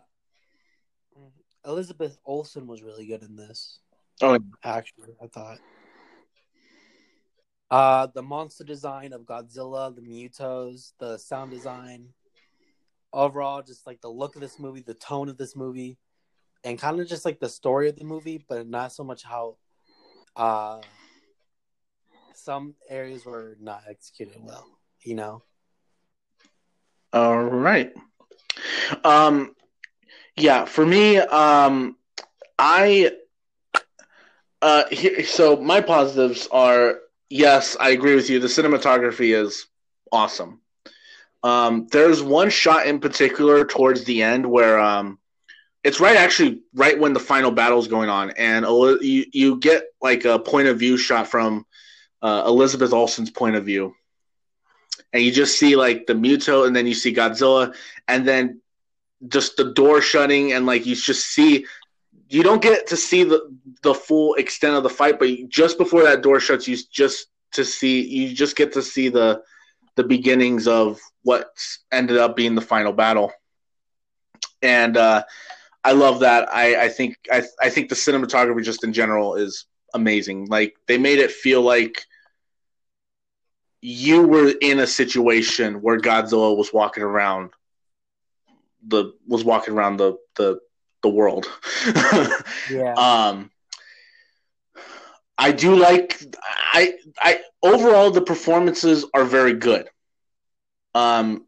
Elizabeth 1.66 2.18
Olsen 2.26 2.66
was 2.68 2.82
really 2.82 3.06
good 3.06 3.22
in 3.22 3.36
this. 3.36 3.80
Oh, 4.22 4.38
Actually, 4.64 5.16
I 5.22 5.28
thought. 5.28 5.60
Uh, 7.70 8.08
the 8.16 8.24
monster 8.24 8.64
design 8.64 9.14
of 9.14 9.22
Godzilla, 9.22 9.96
the 9.96 10.02
Mutos, 10.02 10.94
the 11.00 11.18
sound 11.18 11.52
design, 11.52 12.08
overall, 13.14 13.62
just 13.62 13.86
like 13.86 14.02
the 14.02 14.10
look 14.10 14.36
of 14.36 14.42
this 14.42 14.58
movie, 14.58 14.82
the 14.82 14.96
tone 14.96 15.30
of 15.30 15.38
this 15.38 15.56
movie, 15.56 15.98
and 16.64 16.78
kind 16.78 17.00
of 17.00 17.08
just 17.08 17.26
like 17.26 17.40
the 17.40 17.50
story 17.50 17.90
of 17.90 17.98
the 17.98 18.06
movie, 18.06 18.44
but 18.48 18.68
not 18.68 18.92
so 18.92 19.04
much 19.04 19.24
how, 19.24 19.58
uh, 20.36 20.82
some 22.34 22.76
areas 22.90 23.26
were 23.26 23.58
not 23.60 23.84
executed 23.90 24.38
well. 24.42 24.66
You 25.04 25.16
know. 25.16 25.44
all 27.14 27.44
right. 27.44 27.94
Um, 29.04 29.56
yeah, 30.36 30.66
for 30.66 30.86
me, 30.86 31.18
um, 31.18 31.96
I, 32.58 33.12
uh, 34.62 34.84
here, 34.92 35.24
so 35.24 35.56
my 35.58 35.82
positives 35.82 36.48
are 36.52 37.00
yes, 37.30 37.78
I 37.80 37.92
agree 37.92 38.16
with 38.16 38.30
you. 38.30 38.40
The 38.40 38.48
cinematography 38.48 39.36
is 39.36 39.68
awesome. 40.12 40.62
Um, 41.44 41.88
there's 41.92 42.22
one 42.22 42.50
shot 42.50 42.88
in 42.88 43.00
particular 43.00 43.64
towards 43.64 44.04
the 44.04 44.22
end 44.22 44.46
where 44.46 44.80
um, 44.80 45.19
it's 45.84 46.00
right 46.00 46.18
actually 46.18 46.62
right 46.74 47.00
when 47.00 47.14
the 47.14 47.20
final 47.20 47.52
battle 47.52 47.80
is 47.80 47.88
going 47.88 48.10
on, 48.10 48.32
and 48.32 48.66
you 49.02 49.26
you 49.32 49.58
get 49.58 49.86
like 50.02 50.26
a 50.26 50.40
point 50.40 50.68
of 50.68 50.80
view 50.80 50.98
shot 50.98 51.28
from 51.28 51.66
uh, 52.22 52.44
Elizabeth 52.46 52.94
Olsen's 52.94 53.30
point 53.30 53.56
of 53.56 53.66
view, 53.66 53.96
and 55.14 55.24
you 55.24 55.32
just 55.32 55.58
see 55.58 55.76
like 55.76 56.06
the 56.06 56.14
Muto, 56.14 56.68
and 56.68 56.76
then 56.76 56.86
you 56.86 56.94
see 56.94 57.14
Godzilla, 57.14 57.74
and 58.08 58.28
then 58.28 58.62
just 59.28 59.58
the 59.58 59.74
door 59.74 60.02
shutting, 60.02 60.54
and 60.54 60.66
like 60.66 60.86
you 60.86 60.96
just 60.96 61.28
see. 61.28 61.66
You 62.32 62.44
don't 62.44 62.62
get 62.62 62.86
to 62.88 62.96
see 62.96 63.24
the 63.24 63.58
the 63.82 63.94
full 63.94 64.36
extent 64.36 64.76
of 64.76 64.84
the 64.84 64.90
fight, 64.90 65.18
but 65.18 65.30
just 65.48 65.80
before 65.80 66.04
that 66.04 66.22
door 66.22 66.40
shuts, 66.40 66.68
you 66.68 66.78
just 66.92 67.28
to 67.54 67.66
see 67.66 68.06
you 68.06 68.36
just 68.36 68.56
get 68.56 68.74
to 68.74 68.84
see 68.84 69.10
the 69.10 69.42
the 69.96 70.04
beginnings 70.04 70.68
of 70.68 71.00
what 71.24 71.50
ended 71.92 72.18
up 72.18 72.36
being 72.36 72.54
the 72.54 72.62
final 72.62 72.94
battle. 72.94 73.32
And 74.62 74.96
uh, 74.96 75.24
I 75.84 75.94
love 75.94 76.20
that. 76.22 76.50
I, 76.54 76.86
I 76.86 76.90
think 76.90 77.16
I, 77.32 77.44
I 77.62 77.70
think 77.70 77.90
the 77.90 77.96
cinematography 77.96 78.64
just 78.64 78.84
in 78.84 78.94
general 78.94 79.36
is 79.36 79.66
amazing. 79.94 80.48
Like 80.48 80.76
they 80.88 80.98
made 80.98 81.20
it 81.20 81.32
feel 81.32 81.62
like 81.62 82.04
you 83.82 84.28
were 84.28 84.54
in 84.62 84.80
a 84.80 84.88
situation 84.88 85.82
where 85.82 86.00
Godzilla 86.00 86.56
was 86.56 86.74
walking 86.74 87.04
around 87.04 87.52
the 88.86 89.14
was 89.28 89.44
walking 89.44 89.74
around 89.74 89.98
the 89.98 90.18
the 90.36 90.60
the 91.04 91.10
world. 91.10 91.48
Yeah. 92.70 92.94
um 92.98 93.50
I 95.38 95.52
do 95.52 95.76
like 95.76 96.20
I 96.74 96.94
I 97.22 97.40
overall 97.64 98.12
the 98.12 98.22
performances 98.22 99.06
are 99.14 99.24
very 99.24 99.54
good. 99.54 99.90
Um 100.94 101.46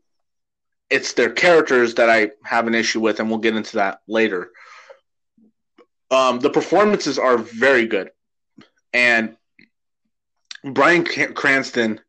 it's 0.91 1.13
their 1.13 1.31
characters 1.31 1.95
that 1.95 2.09
I 2.09 2.31
have 2.43 2.67
an 2.67 2.75
issue 2.75 2.99
with 2.99 3.19
and 3.19 3.29
we'll 3.29 3.39
get 3.39 3.55
into 3.55 3.77
that 3.77 4.01
later. 4.07 4.51
Um 6.09 6.39
the 6.39 6.49
performances 6.49 7.17
are 7.17 7.37
very 7.37 7.87
good. 7.87 8.11
And 8.93 9.37
Bryan 10.63 11.05
Cranston 11.33 12.01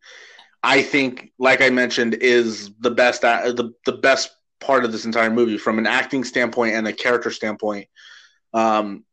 I 0.62 0.82
think 0.82 1.32
like 1.38 1.60
I 1.62 1.70
mentioned 1.70 2.14
is 2.14 2.70
the 2.80 2.90
best 2.90 3.22
the 3.22 3.72
the 3.86 3.92
best 3.92 4.30
part 4.60 4.84
of 4.84 4.92
this 4.92 5.04
entire 5.04 5.30
movie 5.30 5.58
from 5.58 5.78
an 5.78 5.86
acting 5.86 6.24
standpoint 6.24 6.74
and 6.74 6.86
a 6.86 6.92
character 6.92 7.30
standpoint. 7.30 7.88
Um 8.52 9.04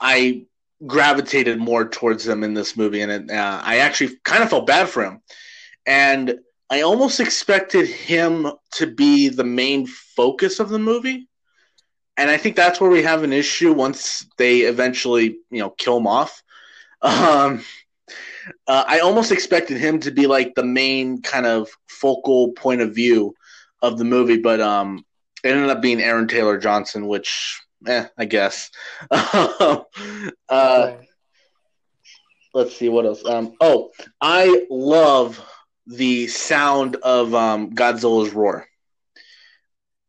I 0.00 0.46
gravitated 0.86 1.58
more 1.58 1.88
towards 1.88 2.26
him 2.26 2.42
in 2.42 2.54
this 2.54 2.76
movie, 2.76 3.02
and 3.02 3.12
it, 3.12 3.30
uh, 3.30 3.60
I 3.62 3.78
actually 3.78 4.16
kind 4.24 4.42
of 4.42 4.50
felt 4.50 4.66
bad 4.66 4.88
for 4.88 5.04
him. 5.04 5.20
And 5.86 6.40
I 6.70 6.82
almost 6.82 7.18
expected 7.18 7.88
him 7.88 8.50
to 8.74 8.86
be 8.86 9.28
the 9.28 9.44
main 9.44 9.86
focus 9.86 10.60
of 10.60 10.68
the 10.68 10.78
movie, 10.78 11.28
and 12.16 12.30
I 12.30 12.36
think 12.36 12.54
that's 12.54 12.80
where 12.80 12.90
we 12.90 13.02
have 13.02 13.24
an 13.24 13.32
issue 13.32 13.72
once 13.72 14.26
they 14.38 14.60
eventually, 14.60 15.38
you 15.50 15.58
know, 15.58 15.70
kill 15.70 15.96
him 15.98 16.06
off. 16.06 16.42
Um, 17.02 17.64
uh, 18.66 18.84
I 18.86 18.98
almost 18.98 19.32
expected 19.32 19.78
him 19.78 20.00
to 20.00 20.10
be 20.10 20.26
like 20.26 20.54
the 20.54 20.64
main 20.64 21.22
kind 21.22 21.46
of 21.46 21.68
focal 21.88 22.52
point 22.52 22.82
of 22.82 22.94
view 22.94 23.34
of 23.80 23.96
the 23.96 24.04
movie, 24.04 24.36
but 24.36 24.60
um, 24.60 25.04
it 25.42 25.48
ended 25.48 25.70
up 25.70 25.80
being 25.80 26.00
Aaron 26.02 26.28
Taylor 26.28 26.58
Johnson, 26.58 27.06
which 27.06 27.60
eh, 27.86 28.06
I 28.18 28.24
guess. 28.26 28.70
uh, 29.10 29.82
let's 32.52 32.76
see 32.76 32.88
what 32.88 33.06
else. 33.06 33.24
Um, 33.24 33.54
oh, 33.60 33.90
I 34.20 34.66
love 34.70 35.42
the 35.90 36.28
sound 36.28 36.96
of 36.96 37.34
um, 37.34 37.74
Godzilla's 37.74 38.32
roar. 38.32 38.66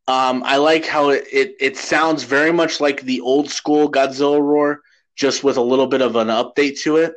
Um, 0.08 0.44
I 0.46 0.58
like 0.58 0.86
how 0.86 1.10
it, 1.10 1.26
it 1.32 1.56
it 1.60 1.78
sounds 1.78 2.24
very 2.24 2.52
much 2.52 2.80
like 2.80 3.02
the 3.02 3.22
old 3.22 3.50
school 3.50 3.92
Godzilla 3.92 4.42
roar, 4.42 4.82
just 5.16 5.44
with 5.44 5.58
a 5.58 5.62
little 5.62 5.88
bit 5.88 6.02
of 6.02 6.16
an 6.16 6.28
update 6.28 6.80
to 6.82 6.98
it. 6.98 7.14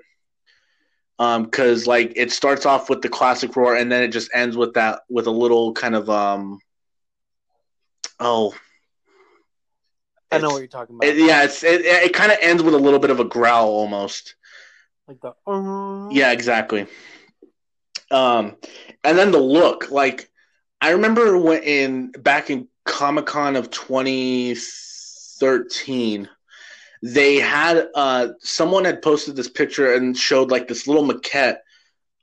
Um, 1.19 1.45
because 1.45 1.87
like 1.87 2.13
it 2.17 2.33
starts 2.33 2.67
off 2.67 2.89
with 2.89 3.03
the 3.03 3.09
classic 3.09 3.55
roar, 3.57 3.77
and 3.77 3.91
then 3.91 4.03
it 4.03 4.09
just 4.09 4.31
ends 4.35 4.57
with 4.57 4.75
that 4.75 5.01
with 5.09 5.27
a 5.27 5.31
little 5.31 5.73
kind 5.73 5.95
of 5.95 6.09
um. 6.09 6.59
Oh, 8.21 8.55
I 10.31 10.39
know 10.39 10.51
what 10.51 10.59
you're 10.59 10.69
talking 10.69 10.97
about. 10.97 11.09
it, 11.09 11.17
yeah, 11.19 11.45
it's 11.45 11.63
it, 11.63 11.83
it 11.85 12.15
kind 12.15 12.33
of 12.33 12.39
ends 12.41 12.63
with 12.63 12.75
a 12.75 12.79
little 12.79 12.99
bit 12.99 13.11
of 13.11 13.21
a 13.21 13.25
growl 13.25 13.69
almost. 13.69 14.37
like 15.07 15.21
the. 15.21 15.35
uh, 15.47 16.09
Yeah, 16.11 16.33
exactly. 16.33 16.87
Um, 18.15 18.57
and 19.03 19.19
then 19.19 19.33
the 19.33 19.41
look, 19.41 19.91
like 19.91 20.31
I 20.81 20.91
remember 20.91 21.37
when 21.37 21.65
in 21.65 22.13
back 22.13 22.49
in 22.49 22.69
Comic 22.85 23.27
Con 23.27 23.57
of 23.57 23.73
2013, 23.73 26.29
they 27.03 27.35
had 27.37 27.89
uh 27.95 28.29
someone 28.39 28.85
had 28.85 29.03
posted 29.03 29.35
this 29.35 29.49
picture 29.49 29.95
and 29.95 30.17
showed 30.17 30.53
like 30.53 30.69
this 30.69 30.87
little 30.87 31.05
maquette 31.05 31.59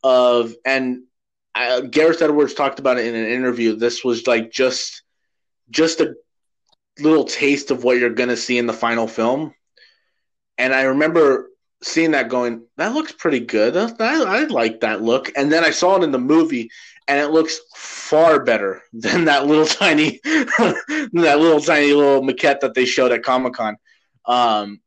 of 0.02 0.56
and 0.66 1.04
uh, 1.54 1.82
Gareth 1.82 2.22
Edwards 2.22 2.54
talked 2.54 2.80
about 2.80 2.98
it 2.98 3.08
in 3.08 3.14
an 3.14 3.26
interview. 3.26 3.76
This 3.76 4.06
was 4.06 4.26
like 4.26 4.50
just 4.50 5.04
just 5.70 6.00
a 6.00 6.16
little 7.00 7.26
taste 7.26 7.70
of 7.70 7.84
what 7.84 7.98
you're 7.98 8.12
gonna 8.12 8.38
see 8.38 8.58
in 8.58 8.66
the 8.66 8.72
final 8.72 9.10
film. 9.10 9.54
And 10.58 10.74
I 10.74 10.84
remember 10.84 11.51
seeing 11.84 12.12
that 12.12 12.30
going, 12.30 12.66
that 12.78 12.94
looks 12.94 13.12
pretty 13.12 13.40
good. 13.40 13.76
I, 13.76 14.24
I 14.24 14.44
like 14.46 14.82
that 14.82 15.02
look. 15.02 15.32
And 15.36 15.52
then 15.52 15.64
I 15.64 15.72
saw 15.72 15.98
it 15.98 16.04
in 16.04 16.12
the 16.12 16.20
movie, 16.20 16.70
and 17.08 17.20
it 17.20 17.32
looks 17.32 17.60
far 17.76 18.44
better 18.44 18.84
than 18.94 19.26
that 19.26 19.48
little 19.48 19.66
tiny, 19.66 20.20
that 20.24 21.38
little 21.40 21.62
tiny 21.62 21.94
little 21.94 22.22
maquette 22.22 22.60
that 22.62 22.74
they 22.74 22.86
showed 22.86 23.12
at 23.12 23.24
Comic 23.24 23.54
Con. 23.54 23.78
Um, 24.26 24.82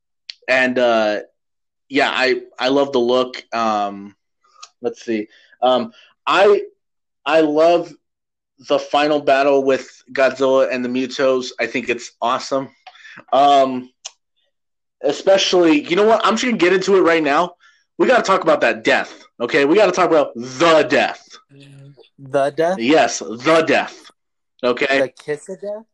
and 0.48 0.78
uh, 0.78 1.20
yeah, 1.88 2.10
I 2.12 2.42
I 2.58 2.68
love 2.68 2.92
the 2.92 3.00
look. 3.00 3.42
Um, 3.52 4.14
let's 4.80 5.04
see. 5.04 5.28
Um, 5.62 5.92
I 6.26 6.62
I 7.24 7.40
love 7.40 7.92
the 8.68 8.78
final 8.78 9.20
battle 9.20 9.64
with 9.64 10.02
Godzilla 10.12 10.70
and 10.70 10.84
the 10.84 10.88
Mutos. 10.88 11.52
I 11.58 11.66
think 11.66 11.88
it's 11.88 12.12
awesome. 12.20 12.70
Um, 13.32 13.90
especially, 15.04 15.82
you 15.82 15.96
know 15.96 16.06
what? 16.06 16.24
I'm 16.24 16.34
just 16.34 16.44
gonna 16.44 16.56
get 16.56 16.72
into 16.72 16.96
it 16.96 17.00
right 17.00 17.22
now. 17.22 17.54
We 17.98 18.08
got 18.08 18.16
to 18.16 18.22
talk 18.22 18.42
about 18.42 18.60
that 18.62 18.82
death. 18.82 19.24
Okay, 19.40 19.64
we 19.64 19.76
got 19.76 19.86
to 19.86 19.92
talk 19.92 20.10
about 20.10 20.34
the 20.34 20.86
death. 20.88 21.28
The 22.18 22.50
death. 22.50 22.78
Yes, 22.78 23.20
the 23.20 23.64
death. 23.66 24.10
Okay. 24.62 25.00
The 25.00 25.08
kiss 25.08 25.48
of 25.48 25.60
death. 25.60 25.84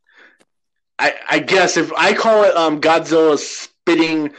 I, 0.99 1.15
I 1.29 1.39
guess 1.39 1.77
if 1.77 1.93
I 1.95 2.13
call 2.13 2.45
it 2.45 2.55
um, 2.57 2.81
Godzilla 2.81 3.39
spitting 3.39 4.33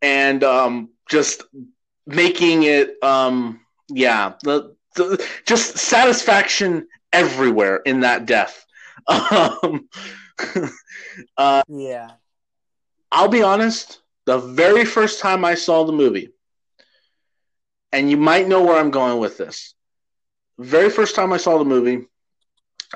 and 0.00 0.42
um, 0.42 0.90
just 1.08 1.44
making 2.06 2.62
it, 2.62 3.02
um, 3.02 3.60
yeah, 3.88 4.34
the, 4.42 4.74
the, 4.94 5.24
just 5.44 5.76
satisfaction 5.76 6.86
everywhere 7.12 7.76
in 7.78 8.00
that 8.00 8.26
death. 8.26 8.64
Um, 9.08 9.88
uh, 11.36 11.62
Yeah. 11.68 12.10
I'll 13.12 13.28
be 13.28 13.42
honest. 13.42 14.00
The 14.26 14.38
very 14.38 14.84
first 14.84 15.20
time 15.20 15.44
I 15.44 15.54
saw 15.54 15.84
the 15.84 15.92
movie, 15.92 16.30
and 17.92 18.10
you 18.10 18.16
might 18.16 18.48
know 18.48 18.62
where 18.62 18.76
I'm 18.76 18.90
going 18.90 19.18
with 19.18 19.38
this. 19.38 19.74
Very 20.58 20.90
first 20.90 21.14
time 21.14 21.32
I 21.32 21.36
saw 21.36 21.58
the 21.58 21.64
movie, 21.64 22.06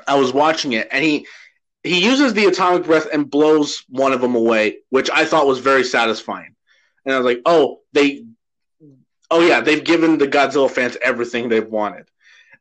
I 0.07 0.15
was 0.15 0.33
watching 0.33 0.73
it, 0.73 0.87
and 0.91 1.03
he 1.03 1.25
he 1.83 2.03
uses 2.03 2.33
the 2.33 2.45
atomic 2.45 2.85
breath 2.85 3.07
and 3.11 3.29
blows 3.29 3.83
one 3.89 4.13
of 4.13 4.21
them 4.21 4.35
away, 4.35 4.77
which 4.89 5.09
I 5.09 5.25
thought 5.25 5.47
was 5.47 5.59
very 5.59 5.83
satisfying. 5.83 6.55
And 7.05 7.15
I 7.15 7.17
was 7.17 7.25
like, 7.25 7.41
oh, 7.45 7.79
they, 7.91 8.23
oh 9.31 9.41
yeah, 9.41 9.61
they've 9.61 9.83
given 9.83 10.17
the 10.17 10.27
Godzilla 10.27 10.69
fans 10.69 10.97
everything 11.01 11.49
they've 11.49 11.67
wanted. 11.67 12.07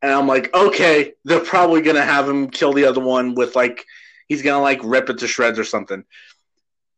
And 0.00 0.11
I'm 0.11 0.27
like, 0.27 0.55
okay, 0.55 1.12
they're 1.25 1.41
probably 1.41 1.83
gonna 1.83 2.05
have 2.05 2.27
him 2.27 2.49
kill 2.49 2.73
the 2.73 2.87
other 2.87 3.00
one 3.00 3.35
with 3.35 3.55
like, 3.55 3.85
he's 4.27 4.41
gonna 4.41 4.62
like 4.62 4.81
rip 4.83 5.11
it 5.11 5.19
to 5.19 5.29
shreds 5.29 5.59
or 5.59 5.65
something. 5.65 6.05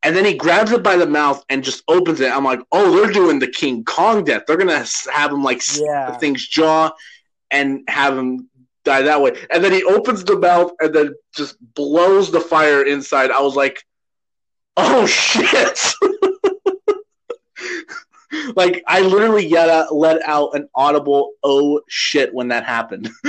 And 0.04 0.16
then 0.16 0.24
he 0.24 0.34
grabs 0.34 0.72
it 0.72 0.82
by 0.82 0.96
the 0.96 1.06
mouth 1.06 1.44
and 1.48 1.62
just 1.62 1.84
opens 1.86 2.20
it. 2.20 2.30
I'm 2.32 2.44
like, 2.44 2.60
oh, 2.72 2.90
they're 2.96 3.12
doing 3.12 3.38
the 3.38 3.46
King 3.46 3.84
Kong 3.84 4.24
death. 4.24 4.42
They're 4.46 4.56
gonna 4.56 4.84
have 5.12 5.30
him 5.32 5.44
like 5.44 5.62
Yeah. 5.76 6.10
the 6.10 6.18
thing's 6.18 6.46
jaw 6.46 6.90
and 7.50 7.82
have 7.88 8.18
him 8.18 8.48
die 8.84 9.02
that 9.02 9.22
way. 9.22 9.36
And 9.50 9.62
then 9.62 9.72
he 9.72 9.84
opens 9.84 10.24
the 10.24 10.36
mouth 10.38 10.72
and 10.80 10.92
then 10.94 11.14
just 11.36 11.56
blows 11.74 12.32
the 12.32 12.40
fire 12.40 12.82
inside. 12.84 13.30
I 13.30 13.40
was 13.40 13.54
like, 13.54 13.84
oh 14.76 15.06
shit. 15.06 15.78
like 18.56 18.82
I 18.88 19.02
literally 19.02 19.46
yet 19.46 19.68
out, 19.68 19.94
let 19.94 20.22
out 20.22 20.54
an 20.56 20.68
audible 20.74 21.32
oh 21.42 21.80
shit 21.88 22.32
when 22.34 22.48
that 22.48 22.64
happened. 22.64 23.10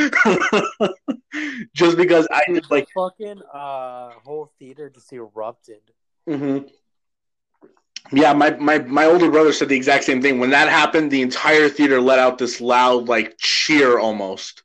just 1.74 1.98
because 1.98 2.28
I 2.32 2.44
just 2.50 2.72
like 2.72 2.88
fucking 2.96 3.42
uh 3.54 4.12
whole 4.24 4.52
theater 4.60 4.90
just 4.90 5.12
erupted. 5.14 5.82
Hmm 6.28 6.60
Yeah, 8.12 8.34
my, 8.34 8.52
my 8.58 8.80
my 8.80 9.06
older 9.06 9.32
brother 9.32 9.54
said 9.54 9.70
the 9.70 9.76
exact 9.76 10.04
same 10.04 10.22
thing. 10.22 10.40
When 10.40 10.52
that 10.52 10.70
happened, 10.70 11.10
the 11.12 11.22
entire 11.22 11.70
theater 11.70 12.00
let 12.02 12.20
out 12.20 12.38
this 12.38 12.62
loud 12.62 13.08
like 13.08 13.36
cheer 13.40 13.98
almost. 14.00 14.64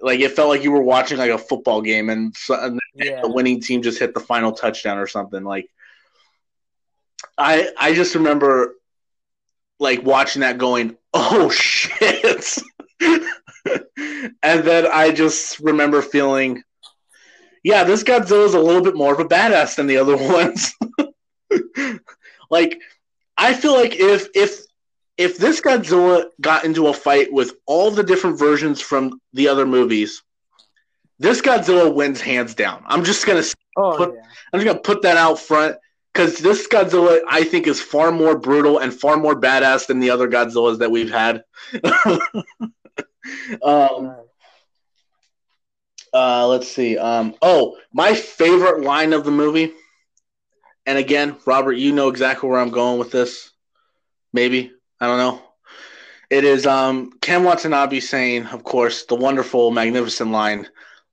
Like 0.00 0.20
it 0.20 0.32
felt 0.32 0.50
like 0.50 0.62
you 0.62 0.72
were 0.72 0.82
watching 0.82 1.18
like 1.18 1.30
a 1.30 1.38
football 1.38 1.80
game 1.80 2.10
and, 2.10 2.34
so, 2.36 2.54
and 2.62 2.80
Yeah. 2.94 3.22
the 3.22 3.30
winning 3.30 3.60
team 3.60 3.82
just 3.82 3.98
hit 3.98 4.12
the 4.14 4.20
final 4.20 4.52
touchdown 4.52 4.98
or 4.98 5.06
something. 5.06 5.44
Like 5.44 5.68
I 7.38 7.70
I 7.78 7.94
just 7.94 8.14
remember 8.14 8.74
like 9.78 10.02
watching 10.02 10.40
that 10.40 10.58
going, 10.58 10.96
"Oh 11.12 11.50
shit." 11.50 12.58
and 13.00 14.64
then 14.64 14.86
I 14.92 15.10
just 15.12 15.60
remember 15.60 16.02
feeling 16.02 16.62
yeah, 17.62 17.84
this 17.84 18.04
Godzilla 18.04 18.44
is 18.44 18.54
a 18.54 18.60
little 18.60 18.82
bit 18.82 18.94
more 18.94 19.12
of 19.14 19.20
a 19.20 19.24
badass 19.24 19.76
than 19.76 19.86
the 19.86 19.96
other 19.96 20.16
ones. 20.32 20.74
like 22.50 22.80
I 23.36 23.54
feel 23.54 23.74
like 23.74 23.94
if 23.96 24.28
if 24.34 24.60
if 25.16 25.38
this 25.38 25.60
Godzilla 25.60 26.26
got 26.40 26.64
into 26.64 26.88
a 26.88 26.92
fight 26.92 27.32
with 27.32 27.54
all 27.66 27.90
the 27.90 28.02
different 28.02 28.38
versions 28.38 28.80
from 28.80 29.20
the 29.32 29.48
other 29.48 29.66
movies, 29.66 30.22
this 31.18 31.40
Godzilla 31.40 31.92
wins 31.92 32.20
hands 32.20 32.54
down. 32.54 32.82
I'm 32.86 33.04
just 33.04 33.26
gonna 33.26 33.42
Oh 33.76 33.96
Put- 33.96 34.14
yeah. 34.14 34.22
I'm 34.52 34.60
just 34.60 34.66
gonna 34.66 34.80
put 34.80 35.02
that 35.02 35.16
out 35.16 35.38
front 35.38 35.76
because 36.12 36.38
this 36.38 36.68
Godzilla 36.68 37.20
I 37.28 37.44
think 37.44 37.66
is 37.66 37.80
far 37.80 38.12
more 38.12 38.38
brutal 38.38 38.78
and 38.78 38.92
far 38.92 39.16
more 39.16 39.40
badass 39.40 39.86
than 39.86 40.00
the 40.00 40.10
other 40.10 40.28
Godzillas 40.28 40.78
that 40.78 40.90
we've 40.90 41.10
had. 41.10 41.42
um, 43.62 44.16
uh, 46.12 46.46
let's 46.46 46.70
see. 46.70 46.96
Um, 46.96 47.34
oh, 47.42 47.76
my 47.92 48.14
favorite 48.14 48.82
line 48.82 49.12
of 49.12 49.24
the 49.24 49.32
movie, 49.32 49.72
and 50.86 50.98
again, 50.98 51.36
Robert, 51.46 51.74
you 51.74 51.92
know 51.92 52.08
exactly 52.08 52.48
where 52.48 52.60
I'm 52.60 52.70
going 52.70 52.98
with 52.98 53.10
this. 53.10 53.50
Maybe 54.32 54.72
I 55.00 55.06
don't 55.06 55.18
know. 55.18 55.42
It 56.30 56.44
is 56.44 56.66
um, 56.66 57.12
Ken 57.20 57.44
Watanabe 57.44 58.00
saying, 58.00 58.46
of 58.46 58.64
course, 58.64 59.04
the 59.04 59.14
wonderful, 59.14 59.70
magnificent 59.70 60.30
line, 60.30 60.68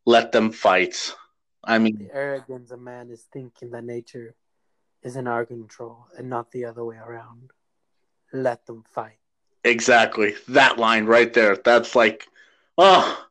"Let 0.05 0.31
them 0.31 0.51
fight." 0.51 1.13
I 1.63 1.77
mean, 1.77 1.97
The 1.97 2.15
arrogance 2.15 2.71
of 2.71 2.81
man 2.81 3.09
is 3.11 3.27
thinking 3.31 3.71
that 3.71 3.83
nature 3.83 4.35
is 5.03 5.15
in 5.15 5.27
our 5.27 5.45
control 5.45 6.07
and 6.17 6.29
not 6.29 6.51
the 6.51 6.65
other 6.65 6.83
way 6.83 6.97
around. 6.97 7.51
Let 8.33 8.65
them 8.65 8.83
fight. 8.89 9.17
Exactly. 9.63 10.35
That 10.47 10.79
line 10.79 11.05
right 11.05 11.31
there. 11.33 11.55
That's 11.55 11.95
like 11.95 12.27
oh 12.77 13.25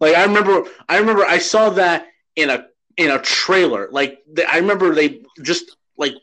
like 0.00 0.14
I 0.14 0.24
remember 0.24 0.64
I 0.88 0.98
remember 0.98 1.24
I 1.24 1.38
saw 1.38 1.70
that 1.70 2.06
in 2.34 2.50
a 2.50 2.66
in 2.96 3.10
a 3.10 3.20
trailer. 3.20 3.88
Like 3.90 4.18
I 4.48 4.58
remember 4.58 4.94
they 4.94 5.22
just 5.42 5.75
like 5.96 6.14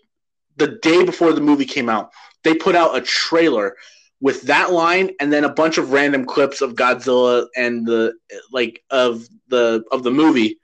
the 0.57 0.79
day 0.81 1.03
before 1.03 1.33
the 1.33 1.41
movie 1.41 1.65
came 1.65 1.89
out, 1.89 2.11
they 2.43 2.55
put 2.55 2.75
out 2.75 2.95
a 2.95 3.01
trailer 3.01 3.75
with 4.21 4.43
that 4.43 4.71
line 4.71 5.11
and 5.19 5.31
then 5.31 5.43
a 5.43 5.53
bunch 5.53 5.77
of 5.77 5.91
random 5.91 6.25
clips 6.25 6.61
of 6.61 6.75
Godzilla 6.75 7.47
and 7.55 7.85
the 7.85 8.13
like 8.51 8.83
of 8.89 9.27
the 9.49 9.83
of 9.91 10.03
the 10.03 10.11
movie. 10.11 10.59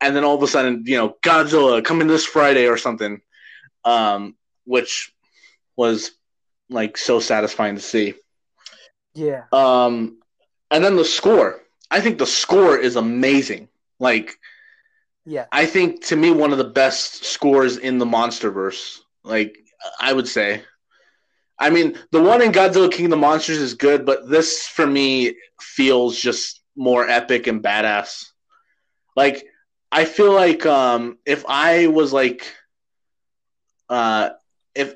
And 0.00 0.14
then 0.14 0.24
all 0.24 0.36
of 0.36 0.42
a 0.42 0.46
sudden, 0.46 0.84
you 0.86 0.96
know, 0.96 1.16
Godzilla 1.24 1.84
coming 1.84 2.06
this 2.06 2.24
Friday 2.24 2.68
or 2.68 2.76
something. 2.76 3.20
Um 3.84 4.36
which 4.64 5.12
was 5.76 6.10
like 6.68 6.96
so 6.96 7.20
satisfying 7.20 7.76
to 7.76 7.80
see. 7.80 8.14
Yeah. 9.14 9.44
Um, 9.52 10.18
and 10.70 10.84
then 10.84 10.96
the 10.96 11.04
score. 11.04 11.60
I 11.90 12.00
think 12.00 12.18
the 12.18 12.26
score 12.26 12.76
is 12.76 12.96
amazing. 12.96 13.68
Like, 13.98 14.36
Yeah. 15.26 15.46
I 15.50 15.66
think 15.66 16.04
to 16.06 16.16
me 16.16 16.30
one 16.30 16.52
of 16.52 16.58
the 16.58 16.64
best 16.64 17.24
scores 17.24 17.76
in 17.76 17.98
the 17.98 18.06
MonsterVerse. 18.06 19.00
Like, 19.24 19.58
I 20.00 20.12
would 20.12 20.28
say. 20.28 20.62
I 21.58 21.70
mean, 21.70 21.98
the 22.12 22.22
one 22.22 22.42
in 22.42 22.52
Godzilla 22.52 22.90
King 22.90 23.06
of 23.06 23.10
the 23.10 23.16
Monsters 23.16 23.58
is 23.58 23.74
good, 23.74 24.06
but 24.06 24.28
this 24.28 24.66
for 24.66 24.86
me 24.86 25.36
feels 25.60 26.18
just 26.18 26.62
more 26.76 27.08
epic 27.08 27.46
and 27.46 27.62
badass. 27.62 28.26
Like, 29.16 29.46
I 29.90 30.04
feel 30.04 30.32
like 30.32 30.66
um, 30.66 31.18
if 31.24 31.44
I 31.48 31.86
was 31.86 32.12
like, 32.12 32.52
uh, 33.88 34.30
if 34.74 34.94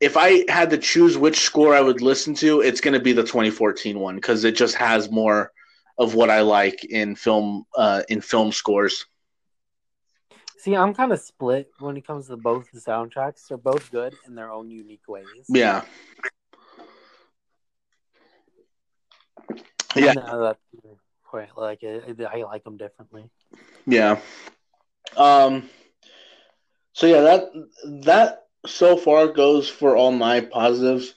if 0.00 0.16
I 0.16 0.50
had 0.50 0.70
to 0.70 0.78
choose 0.78 1.16
which 1.16 1.38
score 1.38 1.74
I 1.74 1.80
would 1.80 2.02
listen 2.02 2.34
to, 2.36 2.60
it's 2.60 2.80
going 2.80 2.94
to 2.94 3.00
be 3.00 3.12
the 3.12 3.22
2014 3.22 3.98
one 3.98 4.16
because 4.16 4.44
it 4.44 4.56
just 4.56 4.74
has 4.74 5.10
more 5.10 5.52
of 5.96 6.14
what 6.14 6.30
I 6.30 6.40
like 6.40 6.84
in 6.84 7.14
film 7.14 7.64
uh, 7.76 8.02
in 8.08 8.20
film 8.20 8.50
scores. 8.50 9.06
See, 10.64 10.74
I'm 10.74 10.94
kind 10.94 11.12
of 11.12 11.20
split 11.20 11.70
when 11.78 11.94
it 11.98 12.06
comes 12.06 12.28
to 12.28 12.38
both 12.38 12.70
the 12.72 12.80
soundtracks. 12.80 13.48
They're 13.48 13.58
both 13.58 13.90
good 13.90 14.14
in 14.26 14.34
their 14.34 14.50
own 14.50 14.70
unique 14.70 15.06
ways. 15.06 15.26
Yeah, 15.46 15.84
yeah, 19.94 20.14
No, 20.14 20.42
that's 20.42 20.62
the. 20.72 20.96
Like, 21.54 21.82
it, 21.82 22.18
I 22.32 22.44
like 22.44 22.64
them 22.64 22.78
differently. 22.78 23.28
yeah. 23.86 24.20
Um. 25.18 25.68
So 26.94 27.08
yeah, 27.08 27.20
that 27.20 27.44
that 28.04 28.46
so 28.64 28.96
far 28.96 29.26
goes 29.26 29.68
for 29.68 29.98
all 29.98 30.12
my 30.12 30.40
positives. 30.40 31.14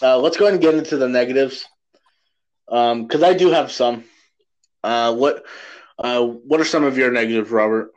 Uh, 0.00 0.18
let's 0.18 0.36
go 0.36 0.44
ahead 0.44 0.54
and 0.54 0.62
get 0.62 0.76
into 0.76 0.96
the 0.96 1.08
negatives, 1.08 1.66
because 2.66 3.22
I 3.24 3.34
do 3.34 3.50
have 3.50 3.72
some. 3.72 4.04
Uh, 4.84 5.12
what 5.12 5.44
uh, 5.98 6.22
what 6.24 6.60
are 6.60 6.64
some 6.64 6.84
of 6.84 6.96
your 6.96 7.10
negatives, 7.10 7.50
Robert? 7.50 7.90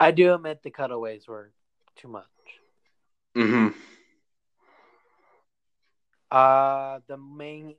I 0.00 0.10
do 0.10 0.34
admit 0.34 0.62
the 0.62 0.70
cutaways 0.70 1.28
were 1.28 1.52
too 1.94 2.08
much. 2.08 2.24
hmm 3.36 3.68
Uh, 6.30 7.00
the 7.08 7.16
main 7.16 7.74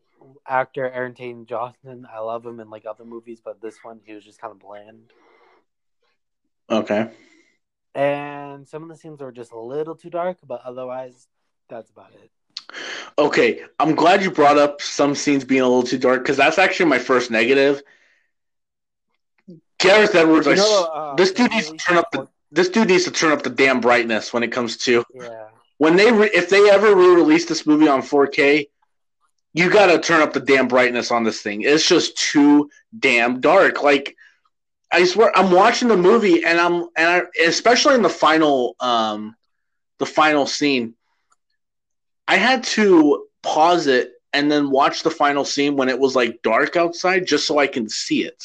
actor 0.48 0.90
Aaron 0.90 1.14
Tatum 1.16 1.46
Johnson, 1.46 2.06
I 2.14 2.20
love 2.20 2.46
him 2.46 2.60
in 2.60 2.70
like 2.70 2.86
other 2.86 3.06
movies, 3.06 3.42
but 3.44 3.62
this 3.62 3.80
one 3.82 4.02
he 4.06 4.14
was 4.14 4.24
just 4.24 4.40
kind 4.40 4.52
of 4.52 4.60
bland. 4.60 5.12
Okay. 6.70 7.10
And 7.96 8.68
some 8.68 8.84
of 8.84 8.90
the 8.90 8.96
scenes 8.96 9.22
were 9.22 9.32
just 9.32 9.52
a 9.52 9.60
little 9.60 9.96
too 9.96 10.10
dark, 10.10 10.38
but 10.46 10.62
otherwise, 10.64 11.28
that's 11.70 11.90
about 11.90 12.14
it. 12.14 12.32
Okay, 13.18 13.62
I'm 13.80 13.96
glad 13.96 14.24
you 14.24 14.32
brought 14.32 14.58
up 14.58 14.82
some 14.82 15.16
scenes 15.16 15.44
being 15.44 15.62
a 15.62 15.68
little 15.68 15.84
too 15.84 15.98
dark 15.98 16.24
because 16.24 16.38
that's 16.38 16.58
actually 16.58 16.90
my 16.90 17.00
first 17.00 17.32
negative. 17.32 17.82
Gareth 19.82 20.16
Edwards, 20.16 20.48
You 20.48 20.56
know, 20.56 20.90
uh, 20.94 21.16
this 21.16 21.32
dude 21.32 21.52
needs 21.52 21.70
to 21.70 21.78
turn 21.78 21.98
up 21.98 22.12
the 22.12 22.28
this 22.52 22.70
dude 22.70 22.90
needs 22.90 23.06
to 23.06 23.12
turn 23.12 23.32
up 23.32 23.44
the 23.44 23.50
damn 23.50 23.80
brightness 23.80 24.34
when 24.34 24.44
it 24.44 24.52
comes 24.52 24.78
to 24.78 25.04
Yeah, 25.14 25.48
when 25.78 25.96
they 25.96 26.12
re- 26.12 26.32
if 26.34 26.50
they 26.50 26.70
ever 26.70 26.96
re-release 26.96 27.46
this 27.46 27.66
movie 27.66 27.88
on 27.88 28.02
4K, 28.02 28.68
you 29.54 29.70
got 29.70 29.88
to 29.88 30.00
turn 30.00 30.22
up 30.22 30.34
the 30.34 30.40
damn 30.40 30.68
brightness 30.68 31.12
on 31.12 31.24
this 31.24 31.42
thing. 31.42 31.62
It's 31.62 31.88
just 31.88 32.18
too 32.18 32.70
damn 32.98 33.40
dark. 33.40 33.82
Like 33.82 34.16
I 34.92 35.06
swear, 35.06 35.32
I'm 35.38 35.52
watching 35.52 35.88
the 35.88 35.98
movie 35.98 36.44
and 36.44 36.60
I'm 36.60 36.84
and 36.96 37.08
I, 37.08 37.22
especially 37.46 37.96
in 37.96 38.02
the 38.02 38.10
final 38.10 38.76
um 38.80 39.36
the 40.00 40.06
final 40.06 40.46
scene, 40.46 40.96
I 42.28 42.36
had 42.36 42.64
to 42.64 43.28
pause 43.44 43.88
it 43.88 44.12
and 44.34 44.52
then 44.52 44.70
watch 44.72 45.04
the 45.04 45.12
final 45.12 45.46
scene 45.46 45.76
when 45.76 45.90
it 45.90 46.00
was 46.00 46.16
like 46.16 46.42
dark 46.42 46.76
outside 46.76 47.26
just 47.26 47.48
so 47.48 47.58
I 47.60 47.68
can 47.68 47.90
see 47.90 48.24
it. 48.24 48.44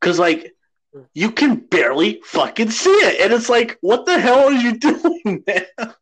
Cause 0.00 0.18
like 0.18 0.54
you 1.14 1.30
can 1.30 1.56
barely 1.56 2.20
fucking 2.24 2.70
see 2.70 2.90
it, 2.90 3.20
and 3.20 3.32
it's 3.32 3.48
like, 3.48 3.78
what 3.80 4.06
the 4.06 4.18
hell 4.18 4.48
are 4.48 4.52
you 4.52 4.76
doing, 4.78 5.44
man? 5.46 5.66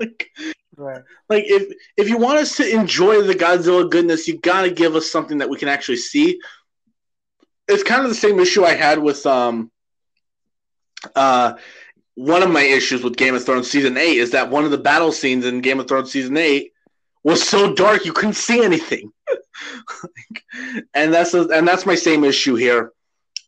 like, 0.00 0.30
right. 0.76 1.02
like 1.28 1.44
if 1.46 1.72
if 1.96 2.08
you 2.08 2.18
want 2.18 2.38
us 2.38 2.56
to 2.56 2.68
enjoy 2.68 3.22
the 3.22 3.34
Godzilla 3.34 3.88
goodness, 3.90 4.28
you 4.28 4.38
gotta 4.38 4.70
give 4.70 4.94
us 4.94 5.10
something 5.10 5.38
that 5.38 5.48
we 5.48 5.58
can 5.58 5.68
actually 5.68 5.96
see. 5.96 6.38
It's 7.68 7.82
kind 7.82 8.02
of 8.02 8.08
the 8.08 8.14
same 8.14 8.38
issue 8.38 8.64
I 8.64 8.74
had 8.74 8.98
with 8.98 9.24
um 9.26 9.70
uh 11.14 11.54
one 12.14 12.42
of 12.42 12.50
my 12.50 12.62
issues 12.62 13.02
with 13.02 13.16
Game 13.16 13.34
of 13.34 13.44
Thrones 13.44 13.70
season 13.70 13.96
eight 13.96 14.18
is 14.18 14.30
that 14.30 14.50
one 14.50 14.64
of 14.64 14.70
the 14.70 14.78
battle 14.78 15.12
scenes 15.12 15.44
in 15.44 15.60
Game 15.60 15.78
of 15.78 15.86
Thrones 15.86 16.10
season 16.10 16.36
eight 16.36 16.72
was 17.22 17.46
so 17.46 17.74
dark 17.74 18.04
you 18.04 18.12
couldn't 18.12 18.34
see 18.34 18.64
anything. 18.64 19.12
and 20.94 21.12
that's 21.12 21.34
a, 21.34 21.42
and 21.48 21.66
that's 21.68 21.84
my 21.84 21.94
same 21.94 22.24
issue 22.24 22.54
here. 22.54 22.92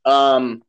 Um 0.04 0.62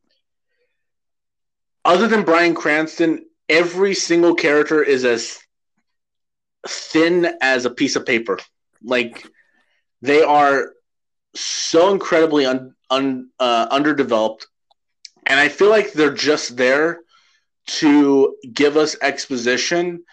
other 1.84 2.06
than 2.06 2.24
Bryan 2.24 2.54
Cranston, 2.54 3.26
every 3.48 3.94
single 3.94 4.34
character 4.34 4.82
is 4.82 5.04
as 5.04 5.38
thin 6.68 7.26
as 7.40 7.64
a 7.64 7.70
piece 7.70 7.96
of 7.96 8.06
paper. 8.06 8.38
Like 8.82 9.26
they 10.02 10.22
are 10.22 10.72
so 11.34 11.92
incredibly 11.92 12.44
un, 12.46 12.74
un, 12.90 13.30
uh, 13.38 13.66
underdeveloped, 13.70 14.46
and 15.26 15.38
I 15.38 15.48
feel 15.48 15.70
like 15.70 15.92
they're 15.92 16.12
just 16.14 16.56
there 16.56 17.00
to 17.66 18.36
give 18.52 18.76
us 18.76 18.96
exposition 19.00 20.04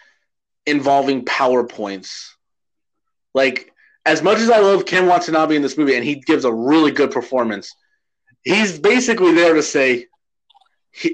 involving 0.66 1.24
powerpoints. 1.24 2.30
Like 3.34 3.72
as 4.06 4.22
much 4.22 4.38
as 4.38 4.50
I 4.50 4.60
love 4.60 4.86
Ken 4.86 5.06
Watanabe 5.06 5.56
in 5.56 5.62
this 5.62 5.76
movie, 5.76 5.94
and 5.96 6.04
he 6.04 6.16
gives 6.16 6.44
a 6.44 6.52
really 6.52 6.92
good 6.92 7.10
performance, 7.10 7.74
he's 8.44 8.78
basically 8.78 9.32
there 9.34 9.54
to 9.54 9.62
say, 9.62 10.06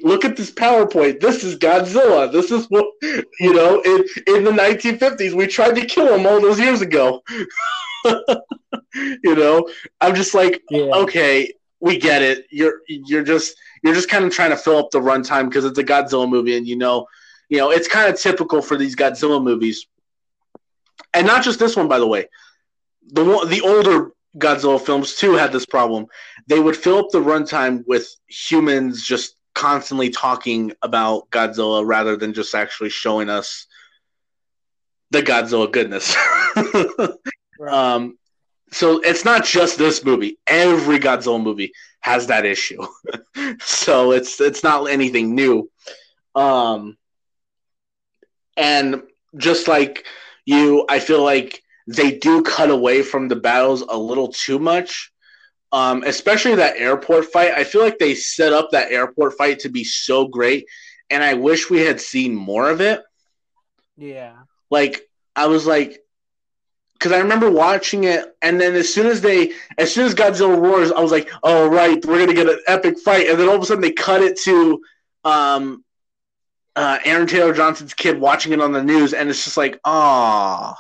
look 0.03 0.25
at 0.25 0.37
this 0.37 0.51
PowerPoint. 0.51 1.21
This 1.21 1.45
is 1.45 1.59
Godzilla. 1.59 2.31
This 2.31 2.51
is 2.51 2.67
what 2.67 2.87
you 3.03 3.53
know. 3.55 3.81
In 3.83 4.05
in 4.27 4.45
the 4.45 4.51
1950s, 4.51 5.35
we 5.35 5.47
tried 5.47 5.75
to 5.77 5.85
kill 5.87 6.15
him 6.15 6.27
all 6.27 6.41
those 6.41 6.59
years 6.59 6.81
ago. 6.81 7.23
you 8.05 9.35
know, 9.35 9.69
I'm 10.01 10.15
just 10.15 10.35
like, 10.35 10.63
Yeah. 10.71 10.91
okay, 10.95 11.53
we 11.81 11.99
get 11.99 12.23
it. 12.23 12.47
You're 12.51 12.81
you're 12.89 13.25
just 13.25 13.57
you're 13.83 13.95
just 13.95 14.09
kind 14.09 14.25
of 14.25 14.33
trying 14.33 14.51
to 14.51 14.57
fill 14.57 14.79
up 14.79 14.91
the 14.91 15.01
runtime 15.01 15.49
because 15.49 15.65
it's 15.65 15.79
a 15.79 15.85
Godzilla 15.85 16.29
movie, 16.29 16.57
and 16.57 16.67
you 16.67 16.77
know, 16.77 17.07
you 17.49 17.59
know, 17.59 17.71
it's 17.71 17.89
kind 17.89 18.13
of 18.13 18.19
typical 18.19 18.63
for 18.63 18.77
these 18.77 18.97
Godzilla 18.97 19.43
movies, 19.43 19.87
and 21.13 21.27
not 21.27 21.45
just 21.45 21.59
this 21.59 21.77
one, 21.77 21.89
by 21.89 21.99
the 21.99 22.07
way. 22.07 22.29
The 23.13 23.25
one, 23.25 23.49
the 23.51 23.61
older 23.61 24.13
Godzilla 24.37 24.81
films 24.81 25.15
too 25.15 25.35
had 25.35 25.53
this 25.53 25.67
problem. 25.67 26.07
They 26.47 26.59
would 26.59 26.77
fill 26.77 26.99
up 26.99 27.11
the 27.13 27.21
runtime 27.21 27.85
with 27.87 28.09
humans 28.27 29.05
just 29.05 29.37
constantly 29.55 30.11
talking 30.11 30.73
about 30.83 31.31
Godzilla 31.31 31.87
rather 31.87 32.17
than 32.17 32.35
just 32.35 32.55
actually 32.55 32.91
showing 32.91 33.31
us 33.31 33.67
the 35.11 35.23
Godzilla 35.23 35.71
goodness. 35.71 36.17
Right. 37.57 37.73
um, 37.73 38.19
so 38.73 38.99
it's 38.99 39.25
not 39.25 39.45
just 39.45 39.79
this 39.79 40.05
movie. 40.05 40.39
Every 40.45 40.99
Godzilla 40.99 41.41
movie 41.41 41.73
has 42.01 42.27
that 42.27 42.45
issue. 42.45 42.85
so 43.61 44.11
it's 44.11 44.41
it's 44.41 44.65
not 44.65 44.91
anything 44.91 45.37
new. 45.37 45.71
Um, 46.35 46.99
and 48.57 49.03
just 49.37 49.69
like 49.69 50.05
you, 50.45 50.85
I 50.89 50.99
feel 50.99 51.23
like 51.23 51.63
they 51.87 52.19
do 52.19 52.43
cut 52.43 52.71
away 52.71 53.03
from 53.03 53.29
the 53.29 53.37
battles 53.37 53.83
a 53.83 53.97
little 53.97 54.29
too 54.33 54.59
much. 54.59 55.11
Um, 55.73 56.05
especially 56.05 56.55
that 56.57 56.77
airport 56.77 57.27
fight. 57.27 57.51
I 57.53 57.65
feel 57.65 57.83
like 57.83 57.99
they 57.99 58.15
set 58.15 58.53
up 58.53 58.71
that 58.71 58.93
airport 58.93 59.35
fight 59.37 59.59
to 59.61 59.69
be 59.69 59.83
so 59.83 60.29
great, 60.29 60.67
and 61.11 61.23
I 61.23 61.35
wish 61.35 61.69
we 61.69 61.81
had 61.81 62.01
seen 62.01 62.35
more 62.35 62.71
of 62.71 62.81
it. 62.81 63.03
yeah. 63.97 64.35
Like 64.71 65.03
I 65.35 65.47
was 65.49 65.67
like, 65.67 65.99
because 66.95 67.13
I 67.13 67.19
remember 67.19 67.51
watching 67.51 68.05
it, 68.05 68.25
and 68.41 68.61
then 68.61 68.75
as 68.77 68.93
soon 68.93 69.07
as 69.07 69.21
they, 69.21 69.53
as 69.77 69.93
soon 69.93 70.07
as 70.07 70.15
Godzilla 70.15 70.57
roars, 70.61 70.93
I 70.93 71.01
was 71.01 71.11
like, 71.13 71.29
oh 71.43 71.67
right, 71.69 72.03
we're 72.07 72.21
gonna 72.21 72.35
get 72.35 72.49
an 72.49 72.61
epic 72.67 72.99
fight, 73.01 73.29
and 73.29 73.39
then 73.39 73.49
all 73.49 73.57
of 73.57 73.63
a 73.63 73.67
sudden 73.67 73.83
they 73.83 73.91
cut 73.93 74.23
it 74.23 74.39
to, 74.43 74.81
um, 75.25 75.85
uh, 76.77 76.99
Aaron 77.05 77.27
Taylor 77.27 77.53
Johnson's 77.53 77.95
kid 77.95 78.21
watching 78.21 78.53
it 78.53 78.61
on 78.61 78.73
the 78.73 78.83
news, 78.83 79.13
and 79.13 79.29
it's 79.29 79.45
just 79.45 79.57
like, 79.57 79.79
ah, 79.85 80.77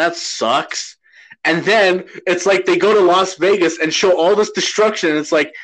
that 0.00 0.16
sucks. 0.16 0.96
And 1.44 1.64
then 1.64 2.04
it's 2.26 2.44
like 2.46 2.66
they 2.66 2.76
go 2.76 2.92
to 2.92 3.00
Las 3.00 3.36
Vegas 3.36 3.78
and 3.78 3.92
show 3.92 4.18
all 4.18 4.36
this 4.36 4.50
destruction. 4.50 5.16
It's 5.16 5.32
like 5.32 5.54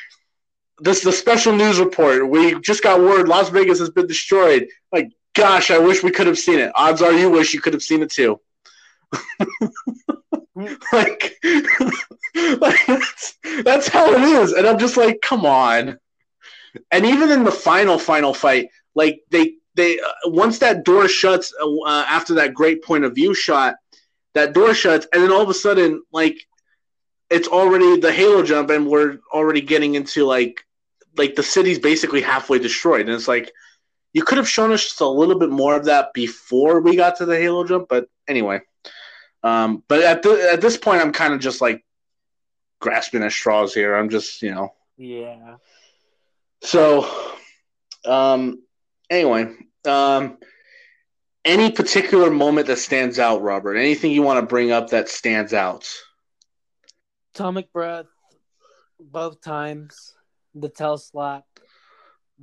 this 0.79 0.99
is 0.99 1.05
a 1.05 1.11
special 1.11 1.53
news 1.53 1.79
report. 1.79 2.29
We 2.29 2.59
just 2.61 2.83
got 2.83 2.99
word 2.99 3.27
Las 3.27 3.49
Vegas 3.49 3.79
has 3.79 3.89
been 3.89 4.07
destroyed. 4.07 4.67
Like, 4.91 5.11
gosh, 5.33 5.71
I 5.71 5.79
wish 5.79 6.03
we 6.03 6.11
could 6.11 6.27
have 6.27 6.37
seen 6.37 6.59
it. 6.59 6.71
Odds 6.75 7.01
are 7.01 7.13
you 7.13 7.29
wish 7.29 7.53
you 7.53 7.61
could 7.61 7.73
have 7.73 7.83
seen 7.83 8.01
it 8.01 8.11
too. 8.11 8.39
like, 10.91 11.37
like 12.59 12.85
that's, 12.87 13.37
that's 13.63 13.87
how 13.87 14.11
it 14.13 14.21
is. 14.21 14.53
And 14.53 14.67
I'm 14.67 14.79
just 14.79 14.97
like, 14.97 15.19
come 15.21 15.45
on. 15.45 15.99
And 16.91 17.05
even 17.05 17.31
in 17.31 17.43
the 17.43 17.51
final 17.51 17.97
final 17.97 18.33
fight, 18.33 18.69
like 18.93 19.21
they 19.29 19.55
they 19.75 19.99
uh, 19.99 20.11
once 20.25 20.59
that 20.59 20.83
door 20.83 21.07
shuts 21.07 21.53
uh, 21.59 22.05
after 22.07 22.35
that 22.35 22.53
great 22.53 22.83
point 22.83 23.03
of 23.03 23.15
view 23.15 23.33
shot, 23.33 23.75
that 24.33 24.53
door 24.53 24.73
shuts, 24.73 25.07
and 25.11 25.23
then 25.23 25.31
all 25.31 25.41
of 25.41 25.49
a 25.49 25.53
sudden, 25.53 26.03
like 26.11 26.37
it's 27.29 27.47
already 27.47 27.99
the 27.99 28.11
halo 28.11 28.43
jump, 28.43 28.69
and 28.69 28.87
we're 28.87 29.19
already 29.33 29.61
getting 29.61 29.95
into 29.95 30.25
like 30.25 30.65
like 31.17 31.35
the 31.35 31.43
city's 31.43 31.79
basically 31.79 32.21
halfway 32.21 32.59
destroyed, 32.59 33.01
and 33.01 33.09
it's 33.09 33.27
like 33.27 33.51
you 34.13 34.23
could 34.23 34.37
have 34.37 34.49
shown 34.49 34.71
us 34.71 34.83
just 34.83 35.01
a 35.01 35.07
little 35.07 35.37
bit 35.37 35.49
more 35.49 35.75
of 35.75 35.85
that 35.85 36.13
before 36.13 36.81
we 36.81 36.95
got 36.95 37.17
to 37.17 37.25
the 37.25 37.37
halo 37.37 37.63
jump, 37.63 37.87
but 37.89 38.07
anyway. 38.27 38.61
Um, 39.43 39.83
but 39.87 40.01
at 40.01 40.23
the, 40.23 40.49
at 40.51 40.61
this 40.61 40.77
point, 40.77 41.01
I'm 41.01 41.11
kind 41.11 41.33
of 41.33 41.39
just 41.39 41.61
like 41.61 41.85
grasping 42.79 43.23
at 43.23 43.31
straws 43.31 43.73
here. 43.73 43.95
I'm 43.95 44.09
just 44.09 44.41
you 44.41 44.53
know 44.53 44.73
Yeah. 44.97 45.57
so, 46.61 47.07
um, 48.05 48.63
anyway, 49.09 49.53
um, 49.85 50.37
any 51.45 51.71
particular 51.71 52.29
moment 52.29 52.67
that 52.67 52.77
stands 52.79 53.19
out, 53.19 53.41
Robert? 53.41 53.75
Anything 53.75 54.11
you 54.11 54.21
want 54.21 54.39
to 54.39 54.45
bring 54.45 54.71
up 54.71 54.89
that 54.89 55.09
stands 55.09 55.53
out? 55.53 55.89
Atomic 57.33 57.71
breath, 57.71 58.07
both 58.99 59.41
times. 59.41 60.13
The 60.55 60.69
tail 60.69 60.97
slap, 60.97 61.45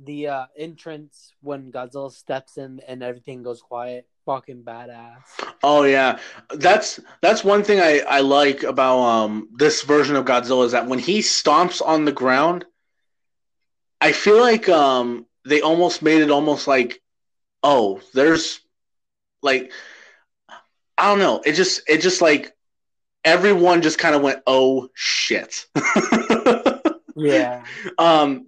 the 0.01 0.27
uh, 0.27 0.45
entrance 0.57 1.33
when 1.41 1.71
Godzilla 1.71 2.11
steps 2.11 2.57
in 2.57 2.79
and 2.87 3.03
everything 3.03 3.43
goes 3.43 3.61
quiet. 3.61 4.07
Fucking 4.25 4.63
badass. 4.63 5.21
Oh 5.61 5.83
yeah, 5.83 6.17
that's 6.49 6.99
that's 7.21 7.43
one 7.43 7.63
thing 7.63 7.79
I 7.79 7.99
I 7.99 8.21
like 8.21 8.63
about 8.63 8.99
um 8.99 9.49
this 9.53 9.83
version 9.83 10.15
of 10.15 10.25
Godzilla 10.25 10.65
is 10.65 10.71
that 10.71 10.87
when 10.87 10.97
he 10.97 11.19
stomps 11.19 11.79
on 11.85 12.05
the 12.05 12.11
ground, 12.11 12.65
I 14.01 14.13
feel 14.13 14.39
like 14.39 14.67
um 14.67 15.27
they 15.45 15.61
almost 15.61 16.01
made 16.01 16.21
it 16.21 16.31
almost 16.31 16.67
like 16.67 17.01
oh 17.61 18.01
there's 18.13 18.61
like 19.45 19.71
I 20.97 21.09
don't 21.09 21.19
know 21.19 21.41
it 21.45 21.53
just 21.53 21.89
it 21.89 22.01
just 22.01 22.21
like 22.21 22.53
everyone 23.23 23.81
just 23.81 23.97
kind 23.97 24.15
of 24.15 24.21
went 24.21 24.41
oh 24.45 24.89
shit. 24.93 25.65
Yeah. 27.17 27.63
um 27.97 28.47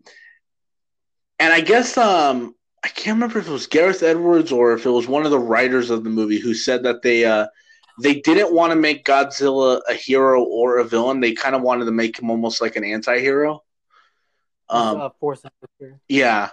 and 1.39 1.53
I 1.53 1.61
guess 1.61 1.97
um 1.97 2.53
I 2.83 2.89
can't 2.89 3.15
remember 3.15 3.39
if 3.39 3.47
it 3.47 3.51
was 3.51 3.67
Gareth 3.67 4.03
Edwards 4.03 4.51
or 4.51 4.73
if 4.73 4.85
it 4.85 4.89
was 4.89 5.07
one 5.07 5.23
of 5.23 5.31
the 5.31 5.39
writers 5.39 5.89
of 5.89 6.03
the 6.03 6.09
movie 6.09 6.39
who 6.39 6.53
said 6.53 6.83
that 6.83 7.01
they 7.01 7.23
uh 7.23 7.47
they 7.99 8.15
didn't 8.21 8.53
want 8.53 8.71
to 8.71 8.75
make 8.75 9.05
Godzilla 9.05 9.81
a 9.89 9.93
hero 9.93 10.43
or 10.43 10.77
a 10.77 10.83
villain. 10.83 11.19
They 11.19 11.33
kind 11.33 11.55
of 11.55 11.61
wanted 11.61 11.85
to 11.85 11.91
make 11.91 12.19
him 12.19 12.29
almost 12.29 12.61
like 12.61 12.75
an 12.75 12.83
anti-hero. 12.83 13.63
Um, 14.69 15.01
uh, 15.01 15.09
force 15.19 15.41
yeah. 16.07 16.49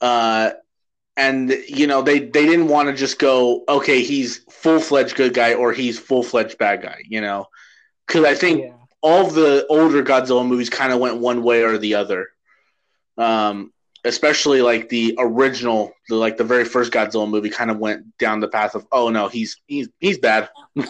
Uh, 0.00 0.50
and 1.20 1.50
you 1.68 1.86
know 1.86 2.02
they 2.02 2.18
they 2.20 2.46
didn't 2.46 2.68
want 2.68 2.88
to 2.88 2.94
just 2.94 3.18
go 3.18 3.64
okay 3.68 4.02
he's 4.02 4.38
full 4.50 4.80
fledged 4.80 5.16
good 5.16 5.34
guy 5.34 5.54
or 5.54 5.72
he's 5.72 5.98
full 5.98 6.22
fledged 6.22 6.58
bad 6.58 6.82
guy. 6.82 6.98
You 7.08 7.20
know, 7.20 7.46
because 8.06 8.24
I 8.24 8.34
think 8.34 8.66
Yeah. 8.66 8.72
all 9.02 9.26
of 9.26 9.34
the 9.34 9.66
older 9.68 10.02
Godzilla 10.02 10.46
movies 10.46 10.70
kind 10.70 10.92
of 10.92 11.00
went 11.00 11.18
one 11.18 11.42
way 11.42 11.62
or 11.64 11.78
the 11.78 11.94
other. 11.96 12.28
Um, 13.18 13.72
especially 14.04 14.62
like 14.62 14.88
the 14.88 15.14
original, 15.18 15.92
the, 16.08 16.16
like 16.16 16.36
the 16.38 16.44
very 16.44 16.64
first 16.64 16.92
Godzilla 16.92 17.28
movie, 17.28 17.50
kind 17.50 17.70
of 17.70 17.78
went 17.78 18.16
down 18.18 18.40
the 18.40 18.48
path 18.48 18.74
of 18.74 18.86
oh 18.92 19.10
no 19.10 19.28
he's 19.28 19.56
he's 19.66 19.88
he's 20.00 20.18
bad. 20.18 20.48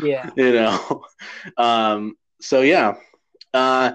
Yeah. 0.00 0.30
you 0.36 0.52
know 0.52 1.02
um 1.56 2.16
so 2.40 2.60
yeah 2.60 2.94
uh 3.54 3.92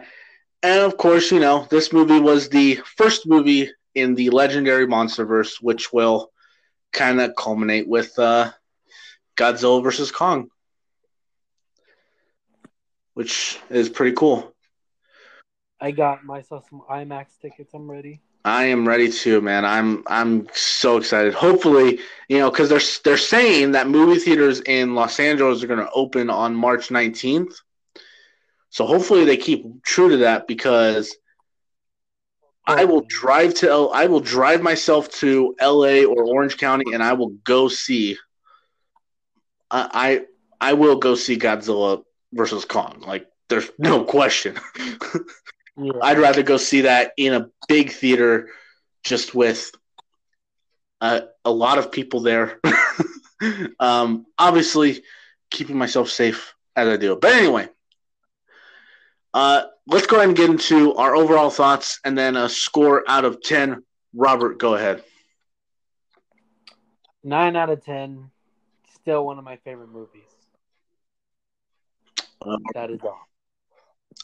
and 0.63 0.81
of 0.81 0.97
course 0.97 1.31
you 1.31 1.39
know 1.39 1.67
this 1.71 1.93
movie 1.93 2.19
was 2.19 2.49
the 2.49 2.75
first 2.97 3.27
movie 3.27 3.69
in 3.95 4.15
the 4.15 4.29
legendary 4.29 4.85
monsterverse 4.85 5.61
which 5.61 5.91
will 5.91 6.31
kind 6.93 7.19
of 7.19 7.35
culminate 7.35 7.87
with 7.87 8.17
uh 8.19 8.51
godzilla 9.35 9.81
versus 9.83 10.11
kong 10.11 10.49
which 13.13 13.59
is 13.69 13.89
pretty 13.89 14.15
cool 14.15 14.55
I 15.79 15.91
got 15.91 16.23
myself 16.23 16.67
some 16.69 16.81
IMAX 16.89 17.39
tickets. 17.41 17.73
I'm 17.73 17.89
ready. 17.89 18.21
I 18.43 18.65
am 18.65 18.87
ready 18.87 19.11
too, 19.11 19.41
man. 19.41 19.65
I'm 19.65 20.03
I'm 20.07 20.47
so 20.53 20.97
excited. 20.97 21.33
Hopefully, 21.33 21.99
you 22.29 22.37
know, 22.37 22.49
because 22.49 22.69
they're 22.69 22.79
they're 23.03 23.17
saying 23.17 23.71
that 23.71 23.87
movie 23.87 24.19
theaters 24.19 24.61
in 24.61 24.95
Los 24.95 25.19
Angeles 25.19 25.63
are 25.63 25.67
going 25.67 25.79
to 25.79 25.91
open 25.93 26.29
on 26.29 26.55
March 26.55 26.89
19th. 26.89 27.53
So 28.69 28.85
hopefully 28.85 29.25
they 29.25 29.37
keep 29.37 29.83
true 29.83 30.09
to 30.09 30.17
that 30.17 30.47
because 30.47 31.15
I 32.67 32.85
will 32.85 33.05
drive 33.07 33.53
to 33.55 33.69
L- 33.69 33.93
I 33.93 34.07
will 34.07 34.19
drive 34.19 34.61
myself 34.61 35.09
to 35.19 35.55
L.A. 35.59 36.05
or 36.05 36.23
Orange 36.23 36.57
County 36.57 36.93
and 36.93 37.03
I 37.03 37.13
will 37.13 37.29
go 37.43 37.67
see. 37.67 38.17
I 39.69 40.25
I, 40.61 40.69
I 40.71 40.73
will 40.73 40.97
go 40.97 41.15
see 41.15 41.37
Godzilla 41.37 42.03
versus 42.33 42.65
Kong. 42.65 43.03
Like 43.05 43.27
there's 43.49 43.69
no 43.77 44.03
question. 44.03 44.57
Yeah. 45.77 45.91
I'd 46.01 46.19
rather 46.19 46.41
go 46.41 46.57
see 46.57 46.81
that 46.81 47.11
in 47.17 47.33
a 47.33 47.49
big 47.67 47.91
theater, 47.91 48.49
just 49.03 49.35
with 49.35 49.71
a, 51.01 51.23
a 51.43 51.51
lot 51.51 51.77
of 51.77 51.91
people 51.91 52.21
there. 52.21 52.59
um, 53.79 54.25
obviously, 54.37 55.03
keeping 55.51 55.77
myself 55.77 56.09
safe 56.09 56.55
as 56.75 56.87
I 56.87 56.97
do. 56.97 57.17
But 57.17 57.33
anyway, 57.33 57.67
uh, 59.35 59.63
let's 59.85 60.07
go 60.07 60.15
ahead 60.15 60.29
and 60.29 60.37
get 60.37 60.49
into 60.49 60.95
our 60.95 61.13
overall 61.13 61.49
thoughts 61.49 61.99
and 62.05 62.17
then 62.17 62.37
a 62.37 62.47
score 62.47 63.03
out 63.07 63.25
of 63.25 63.41
10. 63.41 63.83
Robert, 64.15 64.57
go 64.57 64.75
ahead. 64.75 65.03
Nine 67.21 67.55
out 67.55 67.69
of 67.69 67.83
ten. 67.83 68.29
Still 68.93 69.25
one 69.25 69.37
of 69.37 69.43
my 69.43 69.57
favorite 69.57 69.89
movies. 69.89 70.21
Um, 72.41 72.63
That 72.75 72.91
is 72.91 72.99
all. 73.03 73.19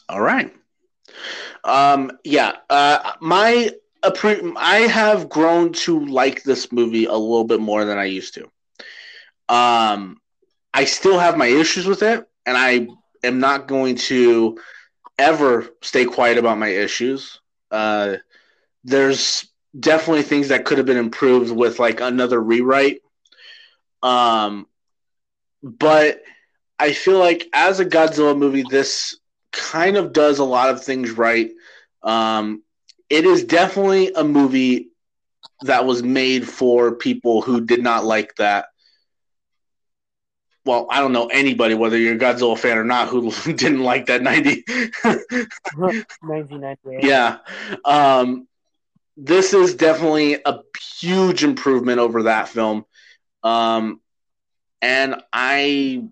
All 0.08 0.20
right. 0.20 0.54
Um, 1.64 2.12
yeah. 2.24 2.52
Uh, 2.70 3.12
my 3.20 3.70
I 4.04 4.88
have 4.90 5.28
grown 5.28 5.72
to 5.72 6.06
like 6.06 6.42
this 6.42 6.72
movie 6.72 7.04
a 7.04 7.12
little 7.12 7.44
bit 7.44 7.60
more 7.60 7.84
than 7.84 7.98
I 7.98 8.04
used 8.04 8.34
to. 8.34 8.44
Um, 9.54 10.20
I 10.72 10.84
still 10.84 11.18
have 11.18 11.36
my 11.36 11.46
issues 11.46 11.86
with 11.86 12.02
it, 12.02 12.24
and 12.46 12.56
I 12.56 12.86
am 13.22 13.40
not 13.40 13.68
going 13.68 13.96
to 13.96 14.58
ever 15.18 15.68
stay 15.82 16.04
quiet 16.04 16.38
about 16.38 16.58
my 16.58 16.68
issues. 16.68 17.40
Uh, 17.70 18.16
there's 18.84 19.46
definitely 19.78 20.22
things 20.22 20.48
that 20.48 20.64
could 20.64 20.78
have 20.78 20.86
been 20.86 20.96
improved 20.96 21.50
with 21.50 21.78
like 21.78 22.00
another 22.00 22.40
rewrite. 22.40 23.00
Um, 24.02 24.66
but 25.62 26.22
I 26.78 26.92
feel 26.92 27.18
like 27.18 27.46
as 27.52 27.80
a 27.80 27.86
Godzilla 27.86 28.36
movie, 28.36 28.64
this 28.68 29.18
kind 29.52 29.96
of 29.96 30.12
does 30.12 30.38
a 30.38 30.44
lot 30.44 30.70
of 30.70 30.82
things 30.82 31.12
right. 31.12 31.50
Um, 32.02 32.62
it 33.08 33.24
is 33.24 33.44
definitely 33.44 34.12
a 34.14 34.24
movie 34.24 34.88
that 35.62 35.84
was 35.84 36.02
made 36.02 36.48
for 36.48 36.96
people 36.96 37.42
who 37.42 37.60
did 37.60 37.82
not 37.82 38.04
like 38.04 38.34
that. 38.36 38.66
Well, 40.64 40.86
I 40.90 41.00
don't 41.00 41.12
know 41.12 41.26
anybody, 41.26 41.74
whether 41.74 41.98
you're 41.98 42.14
a 42.14 42.18
Godzilla 42.18 42.56
fan 42.56 42.78
or 42.78 42.84
not, 42.84 43.08
who 43.08 43.32
didn't 43.52 43.82
like 43.82 44.06
that 44.06 44.22
90. 44.22 44.64
1998. 45.76 47.04
yeah. 47.04 47.38
Um, 47.84 48.46
this 49.16 49.52
is 49.54 49.74
definitely 49.74 50.38
a 50.44 50.60
huge 50.98 51.44
improvement 51.44 51.98
over 51.98 52.24
that 52.24 52.48
film. 52.48 52.84
Um, 53.42 54.00
and 54.80 55.16
I. 55.32 56.04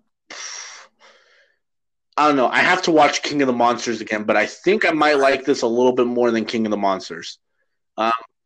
I 2.17 2.27
don't 2.27 2.35
know. 2.35 2.49
I 2.49 2.59
have 2.59 2.81
to 2.83 2.91
watch 2.91 3.23
King 3.23 3.41
of 3.41 3.47
the 3.47 3.53
Monsters 3.53 4.01
again, 4.01 4.25
but 4.25 4.35
I 4.35 4.45
think 4.45 4.85
I 4.85 4.91
might 4.91 5.17
like 5.17 5.45
this 5.45 5.61
a 5.61 5.67
little 5.67 5.93
bit 5.93 6.05
more 6.05 6.29
than 6.29 6.43
King 6.45 6.65
of 6.65 6.71
the 6.71 6.77
Monsters. 6.77 7.39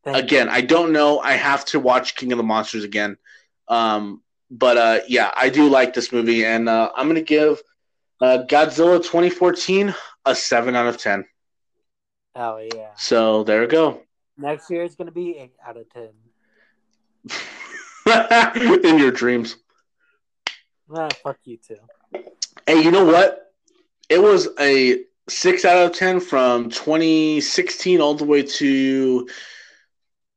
Thank 0.06 0.18
Again, 0.18 0.50
I 0.50 0.62
don't 0.62 0.94
know. 0.94 1.20
I 1.20 1.34
have 1.34 1.66
to 1.66 1.80
watch 1.80 2.16
King 2.16 2.32
of 2.32 2.38
the 2.38 2.44
Monsters 2.44 2.84
again. 2.84 3.18
Um, 3.68 4.22
but 4.58 4.78
uh, 4.78 5.00
yeah, 5.08 5.32
I 5.36 5.50
do 5.50 5.70
like 5.70 5.94
this 5.94 6.12
movie, 6.12 6.46
and 6.46 6.70
uh, 6.70 6.92
I'm 6.96 7.08
going 7.08 7.16
to 7.16 7.22
give 7.22 7.62
uh, 8.22 8.40
Godzilla 8.48 8.98
2014 8.98 9.94
a 10.26 10.36
7 10.36 10.76
out 10.76 10.88
of 10.88 10.98
10. 10.98 11.26
Oh 12.36 12.58
yeah. 12.58 12.90
So 12.98 13.44
there 13.44 13.62
we 13.62 13.68
go. 13.68 14.02
Next 14.38 14.70
year 14.70 14.84
it's 14.84 14.96
gonna 14.96 15.12
be 15.12 15.38
eight 15.38 15.54
out 15.66 15.78
of 15.78 15.86
ten. 15.90 16.10
In 18.84 19.00
your 19.00 19.12
dreams. 19.12 19.56
Ah, 20.94 21.08
fuck 21.24 21.38
you 21.46 21.58
too. 21.58 21.78
Hey, 22.68 22.84
you 22.84 22.92
know 22.92 23.06
what? 23.06 23.54
It 24.10 24.22
was 24.22 24.50
a 24.60 25.04
6 25.28 25.66
out 25.66 25.86
of 25.86 25.94
10 25.94 26.20
from 26.20 26.70
2016 26.70 28.02
all 28.02 28.14
the 28.14 28.26
way 28.26 28.44
to 28.44 29.28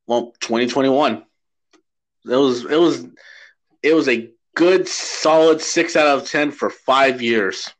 well, 0.07 0.33
2021. 0.41 1.25
It 2.25 2.37
was 2.37 2.65
it 2.65 2.79
was 2.79 3.07
it 3.83 3.95
was 3.95 4.09
a 4.09 4.31
good 4.55 4.89
solid 4.89 5.61
6 5.61 5.97
out 5.97 6.19
of 6.19 6.29
10 6.29 6.51
for 6.51 6.71
5 6.71 7.23
years. 7.23 7.71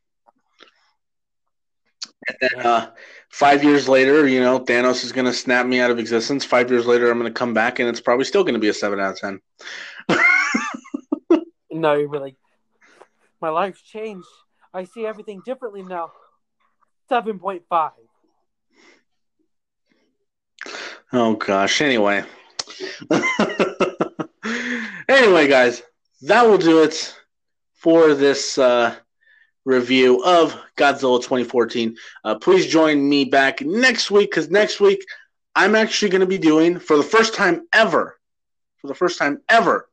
And 2.27 2.37
then 2.41 2.65
uh 2.65 2.91
5 3.29 3.63
years 3.63 3.87
later, 3.87 4.27
you 4.27 4.39
know, 4.39 4.59
Thanos 4.59 5.03
is 5.03 5.11
going 5.11 5.25
to 5.25 5.33
snap 5.33 5.65
me 5.65 5.79
out 5.79 5.91
of 5.91 5.99
existence. 5.99 6.45
5 6.45 6.71
years 6.71 6.85
later 6.85 7.11
I'm 7.11 7.19
going 7.19 7.31
to 7.31 7.37
come 7.37 7.53
back 7.53 7.79
and 7.79 7.87
it's 7.87 8.01
probably 8.01 8.25
still 8.25 8.43
going 8.43 8.55
to 8.55 8.59
be 8.59 8.69
a 8.69 8.73
7 8.73 8.99
out 8.99 9.11
of 9.11 9.19
10. 9.19 9.39
No, 11.79 11.93
you're 11.93 12.19
like, 12.19 12.35
my 13.41 13.49
life's 13.49 13.81
changed. 13.81 14.27
I 14.73 14.83
see 14.83 15.05
everything 15.05 15.41
differently 15.45 15.83
now. 15.83 16.11
Seven 17.07 17.39
point 17.39 17.63
five. 17.69 17.91
Oh 21.13 21.35
gosh. 21.35 21.81
Anyway. 21.81 22.23
anyway, 25.09 25.47
guys, 25.47 25.81
that 26.21 26.45
will 26.45 26.57
do 26.57 26.83
it 26.83 27.15
for 27.73 28.13
this 28.13 28.57
uh, 28.57 28.95
review 29.65 30.23
of 30.23 30.59
Godzilla 30.75 31.19
2014. 31.19 31.95
Uh, 32.23 32.35
please 32.35 32.67
join 32.67 33.07
me 33.07 33.25
back 33.25 33.61
next 33.61 34.11
week 34.11 34.29
because 34.29 34.49
next 34.49 34.79
week 34.79 35.05
I'm 35.55 35.75
actually 35.75 36.09
going 36.09 36.21
to 36.21 36.27
be 36.27 36.37
doing, 36.37 36.79
for 36.79 36.97
the 36.97 37.03
first 37.03 37.35
time 37.35 37.67
ever, 37.73 38.19
for 38.77 38.87
the 38.87 38.95
first 38.95 39.17
time 39.17 39.41
ever 39.49 39.87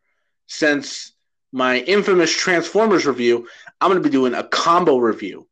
since 0.47 1.13
my 1.53 1.79
infamous 1.79 2.33
Transformers 2.35 3.07
review, 3.07 3.49
I'm 3.81 3.91
going 3.91 4.03
to 4.03 4.09
be 4.09 4.13
doing 4.13 4.35
a 4.35 4.45
combo 4.45 4.99
review. 4.99 5.47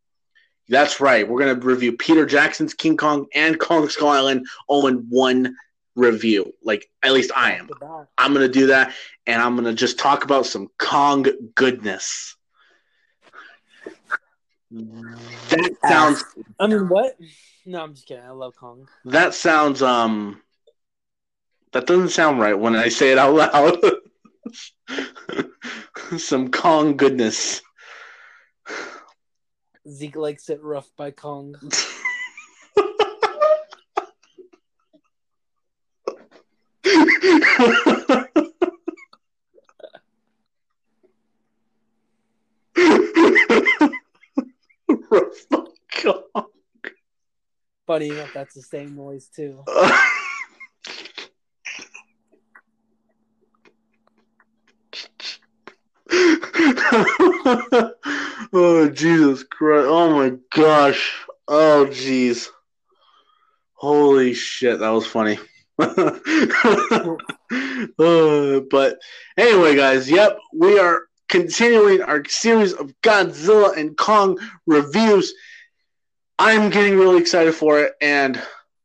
That's 0.68 1.00
right. 1.00 1.28
We're 1.28 1.40
going 1.40 1.60
to 1.60 1.66
review 1.66 1.96
Peter 1.96 2.24
Jackson's 2.26 2.74
King 2.74 2.96
Kong 2.96 3.26
and 3.34 3.60
Kong 3.60 3.88
Skull 3.88 4.08
Island 4.08 4.46
all 4.66 4.86
in 4.86 5.06
one 5.08 5.56
review. 5.94 6.52
Like, 6.62 6.88
at 7.02 7.12
least 7.12 7.30
I 7.34 7.52
am. 7.52 7.68
I'm 8.18 8.34
to 8.34 8.48
do 8.48 8.68
that, 8.68 8.94
and 9.26 9.40
I'm 9.40 9.62
to 9.64 9.74
just 9.74 9.98
talk 9.98 10.24
about 10.24 10.46
some 10.46 10.68
Kong 10.78 11.26
goodness. 11.54 12.36
That 14.70 15.76
sounds 15.86 16.24
I 16.58 16.66
mean, 16.66 16.88
what? 16.88 17.16
No, 17.64 17.82
I'm 17.82 17.94
just 17.94 18.08
kidding. 18.08 18.24
I 18.24 18.30
love 18.30 18.56
Kong. 18.56 18.88
that 19.04 19.34
sounds 19.34 19.82
um 19.82 20.42
that 21.72 21.86
doesn't 21.86 22.08
sound 22.10 22.40
right 22.40 22.58
when 22.58 22.74
I 22.74 22.88
say 22.88 23.12
it 23.12 23.18
out 23.18 23.34
loud. 23.34 23.78
some 26.18 26.50
Kong 26.50 26.96
goodness. 26.96 27.62
Zeke 29.88 30.16
likes 30.16 30.48
it 30.48 30.62
rough 30.62 30.90
by 30.96 31.10
Kong. 31.10 31.56
Roast 36.84 37.20
the 37.22 37.40
Kong. 37.40 37.43
Funny 47.86 48.08
enough, 48.08 48.32
that's 48.34 48.54
the 48.54 48.62
same 48.62 48.96
noise 48.96 49.28
too. 49.28 49.62
oh 58.52 58.90
Jesus 58.92 59.44
Christ! 59.44 59.86
Oh 59.88 60.10
my 60.16 60.36
gosh! 60.52 61.24
Oh 61.46 61.86
jeez! 61.88 62.48
Holy 63.74 64.34
shit! 64.34 64.80
That 64.80 64.90
was 64.90 65.06
funny. 65.06 65.38
Uh, 67.98 68.60
but 68.70 68.98
anyway, 69.36 69.76
guys, 69.76 70.10
yep, 70.10 70.38
we 70.52 70.78
are 70.78 71.02
continuing 71.28 72.02
our 72.02 72.24
series 72.26 72.72
of 72.72 72.92
Godzilla 73.02 73.76
and 73.76 73.96
Kong 73.96 74.38
reviews. 74.66 75.34
I'm 76.38 76.70
getting 76.70 76.98
really 76.98 77.18
excited 77.18 77.54
for 77.54 77.80
it, 77.80 77.92
and 78.00 78.40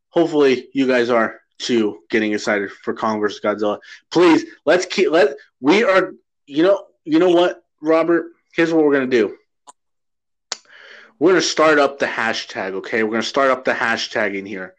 hopefully, 0.09 0.67
you 0.73 0.85
guys 0.87 1.09
are 1.09 1.39
too 1.57 1.99
getting 2.09 2.33
excited 2.33 2.71
for 2.71 2.93
Kong 2.93 3.19
versus 3.19 3.41
Godzilla. 3.43 3.79
Please, 4.11 4.45
let's 4.65 4.85
keep 4.85 5.11
let 5.11 5.35
we 5.59 5.83
are. 5.83 6.13
You 6.45 6.63
know, 6.63 6.85
you 7.05 7.19
know 7.19 7.29
what, 7.29 7.63
Robert? 7.81 8.27
Here's 8.53 8.71
what 8.71 8.83
we're 8.83 8.93
gonna 8.93 9.07
do. 9.07 9.37
We're 11.17 11.31
gonna 11.31 11.41
start 11.41 11.79
up 11.79 11.99
the 11.99 12.05
hashtag. 12.05 12.73
Okay, 12.73 13.03
we're 13.03 13.11
gonna 13.11 13.23
start 13.23 13.49
up 13.49 13.65
the 13.65 13.73
hashtag 13.73 14.37
in 14.37 14.45
here 14.45 14.75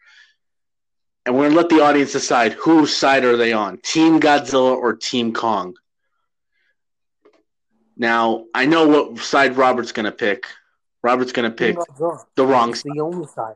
and 1.25 1.35
we're 1.35 1.43
gonna 1.49 1.55
let 1.55 1.69
the 1.69 1.81
audience 1.81 2.11
decide 2.11 2.53
whose 2.53 2.95
side 2.95 3.23
are 3.23 3.37
they 3.37 3.53
on, 3.53 3.77
Team 3.83 4.19
Godzilla 4.19 4.75
or 4.75 4.95
Team 4.95 5.33
Kong. 5.33 5.75
Now, 7.97 8.45
I 8.55 8.65
know 8.65 8.87
what 8.87 9.19
side 9.19 9.57
Robert's 9.57 9.91
gonna 9.91 10.11
pick. 10.11 10.47
Robert's 11.03 11.31
gonna 11.31 11.51
pick 11.51 11.77
the 12.35 12.45
wrong 12.45 12.73
side. 12.73 12.91
the 12.95 13.01
only 13.01 13.27
side. 13.27 13.55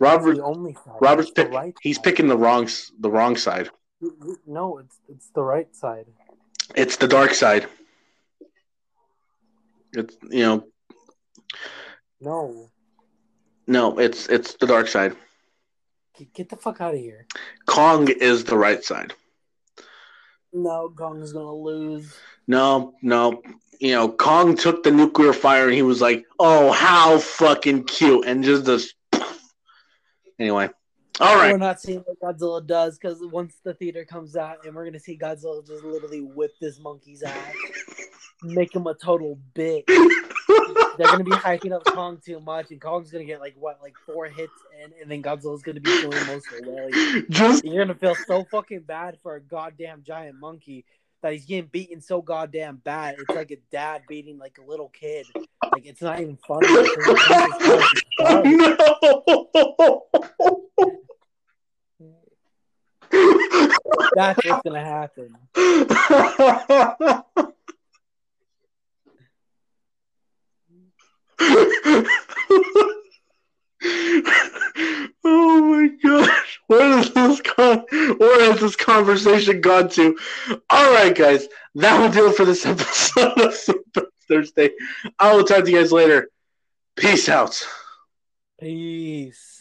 Robert, 0.00 0.36
the 0.36 0.42
only 0.44 0.74
side. 0.74 0.94
Robert's 1.00 1.30
pick. 1.30 1.50
right 1.50 1.74
He's 1.80 1.96
side. 1.96 2.04
picking 2.04 2.26
the 2.28 2.36
wrong, 2.36 2.68
the 2.98 3.10
wrong 3.10 3.36
side. 3.36 3.70
No, 4.46 4.78
it's 4.78 4.98
it's 5.08 5.28
the 5.34 5.42
right 5.42 5.74
side. 5.74 6.06
It's 6.74 6.96
the 6.96 7.06
dark 7.08 7.32
side. 7.34 7.66
It's 9.92 10.16
you 10.28 10.42
know, 10.42 10.64
No, 12.20 12.68
no, 13.66 13.98
it's 13.98 14.28
it's 14.28 14.54
the 14.54 14.66
dark 14.66 14.88
side. 14.88 15.16
Get, 16.34 16.48
the 16.48 16.56
fuck 16.56 16.80
out 16.80 16.94
of 16.94 17.00
here. 17.00 17.26
Kong 17.66 18.08
is 18.08 18.44
the 18.44 18.56
right 18.56 18.82
side. 18.82 19.14
No, 20.52 20.92
Kong's 20.96 21.32
gonna 21.32 21.54
lose. 21.54 22.14
No, 22.46 22.94
no. 23.02 23.42
You 23.80 23.92
know, 23.92 24.08
Kong 24.08 24.56
took 24.56 24.82
the 24.82 24.90
nuclear 24.90 25.32
fire 25.32 25.64
and 25.64 25.74
he 25.74 25.82
was 25.82 26.00
like, 26.00 26.24
"Oh, 26.38 26.70
how 26.70 27.18
fucking 27.18 27.84
cute!" 27.84 28.26
and 28.26 28.44
just 28.44 28.64
this. 28.64 28.92
Anyway, 30.36 30.68
all 31.20 31.36
right. 31.36 31.52
We're 31.52 31.58
not 31.58 31.80
seeing 31.80 32.00
what 32.00 32.36
Godzilla 32.36 32.66
does 32.66 32.98
because 32.98 33.20
once 33.26 33.54
the 33.62 33.74
theater 33.74 34.04
comes 34.04 34.34
out, 34.34 34.66
and 34.66 34.74
we're 34.74 34.84
gonna 34.84 34.98
see 34.98 35.16
Godzilla 35.16 35.64
just 35.64 35.84
literally 35.84 36.20
whip 36.20 36.52
this 36.60 36.80
monkey's 36.80 37.22
ass, 37.22 37.54
make 38.42 38.74
him 38.74 38.88
a 38.88 38.94
total 38.94 39.38
bitch. 39.54 39.84
They're 40.96 41.06
gonna 41.06 41.24
be 41.24 41.30
hyping 41.32 41.72
up 41.72 41.84
Kong 41.84 42.20
too 42.24 42.40
much, 42.40 42.70
and 42.70 42.80
Kong's 42.80 43.10
gonna 43.10 43.24
get 43.24 43.40
like 43.40 43.54
what, 43.58 43.80
like 43.82 43.94
four 44.06 44.26
hits, 44.26 44.52
and, 44.82 44.92
and 45.00 45.10
then 45.10 45.22
Godzilla's 45.22 45.62
gonna 45.62 45.80
be 45.80 45.90
doing 45.90 46.26
most 46.26 46.46
of 46.52 46.64
the. 46.64 47.26
Just 47.30 47.64
You're 47.64 47.84
gonna 47.84 47.98
feel 47.98 48.14
so 48.14 48.44
fucking 48.50 48.80
bad 48.80 49.18
for 49.22 49.36
a 49.36 49.40
goddamn 49.40 50.02
giant 50.04 50.38
monkey 50.38 50.84
that 51.22 51.32
he's 51.32 51.46
getting 51.46 51.68
beaten 51.72 52.00
so 52.00 52.20
goddamn 52.20 52.76
bad. 52.76 53.16
It's 53.18 53.34
like 53.34 53.50
a 53.50 53.56
dad 53.72 54.02
beating 54.06 54.38
like 54.38 54.58
a 54.58 54.68
little 54.68 54.90
kid. 54.90 55.26
Like 55.72 55.86
it's 55.86 56.02
not 56.02 56.20
even 56.20 56.38
funny. 56.46 56.68
No. 62.00 62.22
That's 64.14 64.44
what's 64.44 64.62
gonna 64.64 64.84
happen. 64.84 65.36
oh 75.24 75.60
my 75.62 75.88
gosh, 76.02 76.60
where 76.66 76.96
has 76.96 77.10
this 77.12 77.40
con- 77.40 77.84
where 77.90 78.50
has 78.50 78.60
this 78.60 78.76
conversation 78.76 79.60
gone 79.60 79.88
to? 79.90 80.16
All 80.70 80.92
right, 80.92 81.14
guys, 81.14 81.48
that 81.74 81.98
will 82.00 82.10
do 82.10 82.28
it 82.28 82.36
for 82.36 82.44
this 82.44 82.64
episode 82.66 83.38
of 83.40 83.54
Super 83.54 84.06
Thursday. 84.28 84.70
I 85.18 85.34
will 85.34 85.44
talk 85.44 85.64
to 85.64 85.70
you 85.70 85.78
guys 85.78 85.92
later. 85.92 86.28
Peace 86.96 87.28
out. 87.28 87.66
Peace. 88.60 89.53